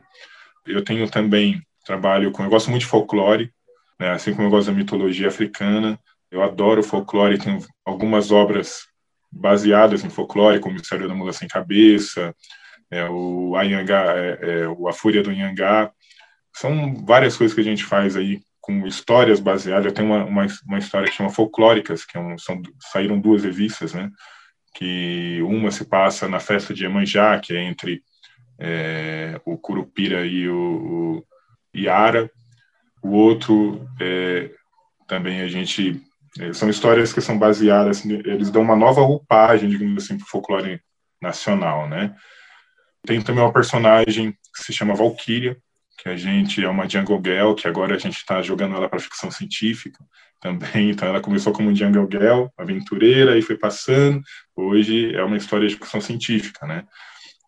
Eu 0.67 0.85
tenho 0.85 1.09
também 1.11 1.63
trabalho 1.87 2.31
com, 2.31 2.45
eu 2.45 2.51
gosto 2.51 2.69
muito 2.69 2.83
de 2.83 2.89
folclore, 2.89 3.51
né? 3.99 4.11
Assim 4.11 4.35
como 4.35 4.47
eu 4.47 4.51
gosto 4.51 4.67
da 4.67 4.77
mitologia 4.77 5.29
africana, 5.29 5.99
eu 6.31 6.43
adoro 6.43 6.83
folclore, 6.83 7.39
tenho 7.39 7.59
algumas 7.87 8.31
obras 8.31 8.87
baseadas 9.33 10.05
em 10.05 10.11
folclore, 10.11 10.61
como 10.61 10.75
o 10.75 10.79
Mistério 10.79 11.09
da 11.09 11.15
Mula 11.15 11.33
Sem 11.33 11.49
Cabeça, 11.49 12.35
é, 12.91 13.09
o 13.09 13.57
Anhangá, 13.57 14.15
é, 14.17 14.39
é, 14.41 14.89
A 14.89 14.93
Fúria 14.93 15.23
do 15.23 15.31
Anhangá. 15.31 15.91
São 16.55 16.95
várias 17.05 17.37
coisas 17.37 17.55
que 17.55 17.61
a 17.61 17.65
gente 17.65 17.85
faz 17.85 18.17
aí 18.17 18.41
com 18.61 18.87
histórias 18.87 19.41
baseadas. 19.41 19.87
Eu 19.87 19.93
tenho 19.93 20.09
uma, 20.09 20.25
uma, 20.25 20.47
uma 20.67 20.79
história 20.79 21.09
que 21.09 21.15
chama 21.15 21.31
Folclóricas, 21.31 22.05
que 22.05 22.17
é 22.17 22.21
um, 22.21 22.39
são, 22.39 22.61
saíram 22.93 23.21
duas 23.21 23.45
revistas, 23.45 23.95
né? 23.95 24.11
Que 24.75 25.41
uma 25.43 25.71
se 25.71 25.85
passa 25.85 26.29
na 26.29 26.41
festa 26.41 26.75
de 26.75 26.85
Iemanjá, 26.85 27.39
que 27.41 27.55
é 27.55 27.63
entre 27.63 28.03
é, 28.59 29.41
o 29.45 29.57
Curupira 29.57 30.27
e 30.27 30.49
o, 30.49 30.55
o 30.55 31.25
Iara, 31.75 32.31
o 33.03 33.11
outro 33.11 33.89
é, 34.01 34.51
também 35.07 35.41
a 35.41 35.49
gente 35.49 36.03
é, 36.39 36.53
são 36.53 36.69
histórias 36.69 37.13
que 37.13 37.21
são 37.21 37.39
baseadas, 37.39 38.05
eles 38.05 38.51
dão 38.51 38.63
uma 38.63 38.77
nova 38.77 39.01
roupagem, 39.01 39.69
digamos 39.69 40.05
assim, 40.05 40.17
para 40.17 40.25
o 40.25 40.29
folclore 40.29 40.81
nacional, 41.23 41.89
né? 41.89 42.15
Tem 43.09 43.23
também 43.23 43.43
uma 43.43 43.51
personagem 43.51 44.33
que 44.55 44.63
se 44.65 44.71
chama 44.71 44.95
Valkyria, 44.95 45.57
que 45.97 46.11
a 46.11 46.15
gente 46.15 46.63
é 46.63 46.69
uma 46.69 46.87
Jungle 46.87 47.23
Girl, 47.25 47.55
que 47.55 47.67
agora 47.67 47.95
a 47.95 47.99
gente 47.99 48.19
está 48.19 48.43
jogando 48.43 48.77
ela 48.77 48.87
para 48.87 49.01
ficção 49.01 49.31
científica 49.31 49.99
também. 50.39 50.91
Então 50.91 51.09
ela 51.09 51.19
começou 51.19 51.51
como 51.55 51.75
Jungle 51.75 52.07
Girl, 52.13 52.49
aventureira, 52.55 53.39
e 53.39 53.41
foi 53.41 53.57
passando. 53.57 54.21
Hoje 54.55 55.17
é 55.17 55.25
uma 55.25 55.39
história 55.39 55.67
de 55.67 55.75
ficção 55.75 56.03
científica, 56.03 56.67
né? 56.67 56.85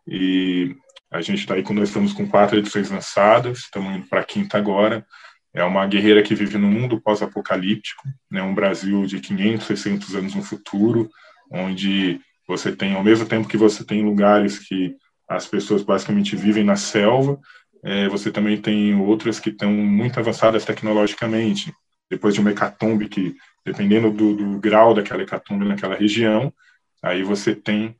E 0.09 0.75
a 1.11 1.21
gente 1.21 1.41
está 1.41 1.53
aí, 1.53 1.63
quando 1.63 1.81
nós 1.81 1.91
estamos 1.91 2.15
com 2.15 2.27
quatro 2.27 2.57
edições 2.57 2.89
lançadas, 2.89 3.59
estamos 3.59 3.95
indo 3.95 4.07
para 4.07 4.21
a 4.21 4.25
quinta 4.25 4.57
agora. 4.57 5.05
É 5.53 5.63
uma 5.63 5.87
guerreira 5.87 6.23
que 6.23 6.35
vive 6.35 6.57
num 6.57 6.71
mundo 6.71 7.03
pós-apocalíptico, 7.03 8.09
né, 8.31 8.41
um 8.41 8.55
Brasil 8.55 9.05
de 9.05 9.21
500, 9.21 9.67
600 9.67 10.15
anos 10.15 10.35
no 10.35 10.43
futuro, 10.43 11.11
onde 11.53 12.19
você 12.49 12.75
tem, 12.75 12.95
ao 12.95 13.05
mesmo 13.05 13.27
tempo 13.27 13.47
que 13.47 13.59
você 13.59 13.85
tem 13.85 14.03
lugares 14.03 14.59
que 14.59 14.97
as 15.31 15.47
pessoas 15.47 15.83
basicamente 15.85 16.35
vivem 16.35 16.65
na 16.65 16.75
selva, 16.75 17.39
é, 17.85 18.09
você 18.09 18.33
também 18.33 18.61
tem 18.61 18.95
outras 18.97 19.39
que 19.39 19.51
estão 19.51 19.71
muito 19.71 20.19
avançadas 20.19 20.65
tecnologicamente. 20.65 21.73
Depois 22.11 22.35
de 22.35 22.41
uma 22.41 22.51
hecatombe 22.51 23.09
que, 23.09 23.37
dependendo 23.65 24.11
do, 24.11 24.35
do 24.35 24.59
grau 24.59 24.93
daquela 24.93 25.23
hecatombe 25.23 25.65
naquela 25.65 25.95
região, 25.95 26.53
aí 27.01 27.23
você 27.23 27.55
tem 27.55 27.95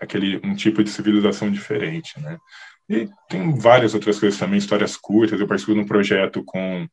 aquele 0.00 0.40
um 0.42 0.54
tipo 0.54 0.82
de 0.82 0.88
civilização 0.88 1.50
diferente, 1.50 2.18
né? 2.18 2.38
E 2.88 3.08
tem 3.28 3.58
várias 3.58 3.92
outras 3.92 4.18
coisas 4.18 4.38
também, 4.38 4.58
histórias 4.58 4.96
curtas. 4.96 5.38
Eu 5.38 5.46
participo 5.46 5.74
de 5.74 5.80
um 5.80 5.86
projeto 5.86 6.42
com 6.44 6.88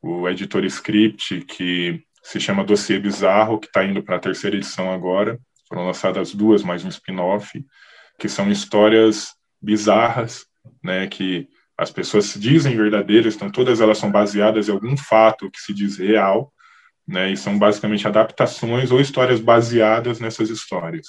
o 0.00 0.28
editor 0.28 0.64
Script, 0.64 1.40
que 1.42 2.00
se 2.22 2.38
chama 2.38 2.64
Dossiê 2.64 3.00
Bizarro, 3.00 3.58
que 3.58 3.66
está 3.66 3.84
indo 3.84 4.02
para 4.04 4.16
a 4.16 4.20
terceira 4.20 4.56
edição 4.56 4.92
agora. 4.92 5.38
Foram 5.68 5.86
lançadas 5.86 6.32
duas, 6.32 6.62
mais 6.62 6.84
um 6.84 6.88
spin-off, 6.88 7.64
que 8.20 8.28
são 8.28 8.50
histórias 8.50 9.34
bizarras, 9.60 10.46
né, 10.84 11.08
que 11.08 11.48
as 11.76 11.90
pessoas 11.90 12.26
se 12.26 12.38
dizem 12.38 12.76
verdadeiras, 12.76 13.34
então 13.34 13.50
todas 13.50 13.80
elas 13.80 13.98
são 13.98 14.12
baseadas 14.12 14.68
em 14.68 14.72
algum 14.72 14.96
fato 14.96 15.50
que 15.50 15.58
se 15.58 15.74
diz 15.74 15.98
real, 15.98 16.52
né, 17.08 17.32
e 17.32 17.36
são 17.36 17.58
basicamente 17.58 18.06
adaptações 18.06 18.90
ou 18.90 19.00
histórias 19.00 19.40
baseadas 19.40 20.20
nessas 20.20 20.50
histórias. 20.50 21.08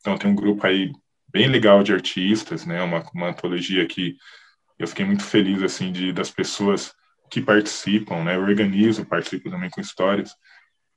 Então 0.00 0.16
tem 0.16 0.30
um 0.30 0.34
grupo 0.34 0.66
aí 0.66 0.92
bem 1.32 1.48
legal 1.48 1.82
de 1.82 1.92
artistas, 1.92 2.66
né? 2.66 2.82
Uma, 2.82 3.04
uma 3.14 3.28
antologia 3.28 3.86
que 3.86 4.16
eu 4.78 4.86
fiquei 4.86 5.04
muito 5.04 5.22
feliz 5.22 5.62
assim 5.62 5.92
de 5.92 6.12
das 6.12 6.30
pessoas 6.30 6.92
que 7.30 7.40
participam, 7.40 8.24
né? 8.24 8.36
Eu 8.36 8.42
organizo, 8.42 9.04
participo 9.04 9.50
também 9.50 9.70
com 9.70 9.80
histórias. 9.80 10.34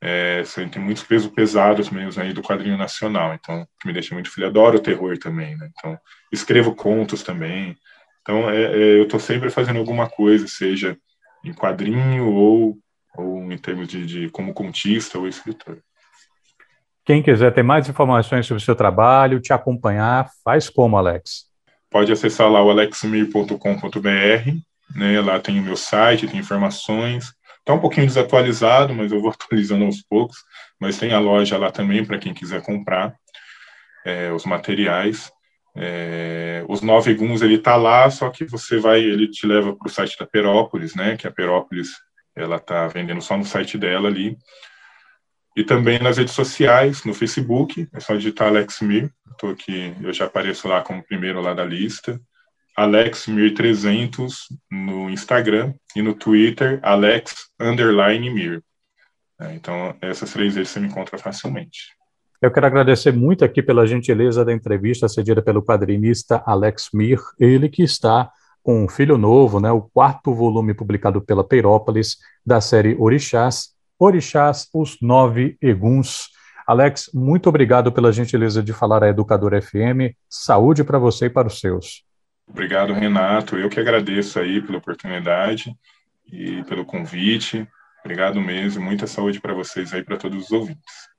É, 0.06 0.42
tem 0.70 0.82
muitos 0.82 1.02
pesos 1.02 1.30
pesados 1.32 1.88
mesmo 1.88 2.22
aí 2.22 2.34
do 2.34 2.42
quadrinho 2.42 2.76
nacional, 2.76 3.32
então 3.32 3.66
que 3.80 3.86
me 3.86 3.92
deixa 3.94 4.12
muito 4.14 4.30
feliz. 4.30 4.50
Adoro 4.50 4.76
o 4.76 4.82
terror 4.82 5.16
também, 5.16 5.56
né? 5.56 5.70
Então 5.70 5.98
escrevo 6.30 6.74
contos 6.74 7.22
também. 7.22 7.74
Então 8.20 8.50
é, 8.50 8.64
é, 8.64 8.98
eu 8.98 9.04
estou 9.04 9.18
sempre 9.18 9.48
fazendo 9.48 9.78
alguma 9.78 10.06
coisa, 10.06 10.46
seja 10.46 10.94
em 11.42 11.54
quadrinho 11.54 12.28
ou 12.28 12.76
ou 13.16 13.50
em 13.50 13.56
termos 13.56 13.88
de, 13.88 14.04
de 14.04 14.28
como 14.28 14.52
contista 14.52 15.18
ou 15.18 15.26
escritor. 15.26 15.78
Quem 17.02 17.22
quiser 17.22 17.54
ter 17.54 17.62
mais 17.62 17.88
informações 17.88 18.46
sobre 18.46 18.62
o 18.62 18.64
seu 18.64 18.74
trabalho, 18.74 19.40
te 19.40 19.54
acompanhar, 19.54 20.28
faz 20.44 20.68
como, 20.68 20.98
Alex? 20.98 21.46
Pode 21.90 22.12
acessar 22.12 22.50
lá 22.50 22.62
o 22.62 22.70
alexmir.com.br, 22.70 23.58
né? 24.94 25.20
Lá 25.22 25.40
tem 25.40 25.60
o 25.60 25.62
meu 25.62 25.76
site, 25.76 26.26
tem 26.26 26.40
informações. 26.40 27.32
Está 27.64 27.72
um 27.72 27.80
pouquinho 27.80 28.06
desatualizado, 28.06 28.94
mas 28.94 29.10
eu 29.10 29.22
vou 29.22 29.30
atualizando 29.32 29.86
aos 29.86 30.02
poucos. 30.02 30.36
Mas 30.78 30.98
tem 30.98 31.14
a 31.14 31.18
loja 31.18 31.56
lá 31.56 31.70
também 31.70 32.04
para 32.04 32.18
quem 32.18 32.34
quiser 32.34 32.60
comprar 32.60 33.14
é, 34.04 34.30
os 34.30 34.44
materiais. 34.44 35.32
É, 35.74 36.62
os 36.68 36.82
nove 36.82 37.14
guns 37.14 37.40
ele 37.40 37.54
está 37.54 37.74
lá, 37.74 38.08
só 38.10 38.28
que 38.28 38.44
você 38.44 38.78
vai, 38.78 39.00
ele 39.00 39.28
te 39.28 39.46
leva 39.46 39.74
para 39.74 39.88
o 39.88 39.90
site 39.90 40.18
da 40.18 40.26
Perópolis, 40.26 40.94
né? 40.94 41.16
Que 41.16 41.26
a 41.26 41.32
Perópolis 41.32 41.88
ela 42.36 42.56
está 42.56 42.86
vendendo 42.86 43.22
só 43.22 43.34
no 43.34 43.46
site 43.46 43.78
dela 43.78 44.08
ali. 44.08 44.36
E 45.56 45.64
também 45.64 45.98
nas 45.98 46.18
redes 46.18 46.34
sociais, 46.34 47.02
no 47.04 47.14
Facebook, 47.14 47.88
é 47.94 48.00
só 48.00 48.14
digitar 48.14 48.48
Alex 48.48 48.80
Mir. 48.82 49.10
Estou 49.30 49.50
aqui, 49.50 49.94
eu 50.02 50.12
já 50.12 50.26
apareço 50.26 50.68
lá 50.68 50.82
como 50.82 51.02
primeiro 51.02 51.40
lá 51.40 51.54
da 51.54 51.64
lista. 51.64 52.20
AlexMir300 52.78 54.34
no 54.70 55.08
Instagram 55.10 55.74
e 55.94 56.02
no 56.02 56.14
Twitter, 56.14 56.80
Alex 56.82 57.48
Mir. 57.60 58.62
É, 59.40 59.54
então, 59.54 59.94
essas 60.00 60.32
três 60.32 60.54
vezes 60.54 60.70
você 60.70 60.80
me 60.80 60.88
encontra 60.88 61.18
facilmente. 61.18 61.94
Eu 62.40 62.50
quero 62.50 62.66
agradecer 62.66 63.12
muito 63.12 63.44
aqui 63.44 63.62
pela 63.62 63.86
gentileza 63.86 64.44
da 64.44 64.52
entrevista 64.52 65.08
cedida 65.08 65.40
pelo 65.40 65.62
quadrinista 65.62 66.42
Alex 66.44 66.90
Mir, 66.92 67.18
ele 67.38 67.68
que 67.68 67.82
está 67.82 68.30
com 68.62 68.84
um 68.84 68.88
filho 68.88 69.18
novo, 69.18 69.60
né, 69.60 69.70
o 69.70 69.82
quarto 69.82 70.34
volume 70.34 70.74
publicado 70.74 71.20
pela 71.20 71.44
Peirópolis 71.44 72.16
da 72.44 72.60
série 72.60 72.96
Orixás, 72.98 73.74
Orixás, 73.98 74.68
os 74.74 74.98
Nove 75.00 75.56
Eguns. 75.60 76.28
Alex, 76.66 77.10
muito 77.12 77.48
obrigado 77.48 77.92
pela 77.92 78.12
gentileza 78.12 78.62
de 78.62 78.72
falar 78.72 79.04
à 79.04 79.08
Educador 79.08 79.60
FM. 79.62 80.14
Saúde 80.28 80.82
para 80.82 80.98
você 80.98 81.26
e 81.26 81.30
para 81.30 81.48
os 81.48 81.60
seus. 81.60 82.04
Obrigado, 82.46 82.92
Renato. 82.92 83.56
Eu 83.56 83.68
que 83.68 83.80
agradeço 83.80 84.38
aí 84.38 84.60
pela 84.60 84.78
oportunidade 84.78 85.74
e 86.26 86.62
pelo 86.64 86.84
convite. 86.84 87.66
Obrigado 88.00 88.40
mesmo. 88.40 88.82
Muita 88.82 89.06
saúde 89.06 89.40
para 89.40 89.54
vocês 89.54 89.92
aí, 89.92 90.04
para 90.04 90.16
todos 90.16 90.44
os 90.44 90.52
ouvintes. 90.52 91.13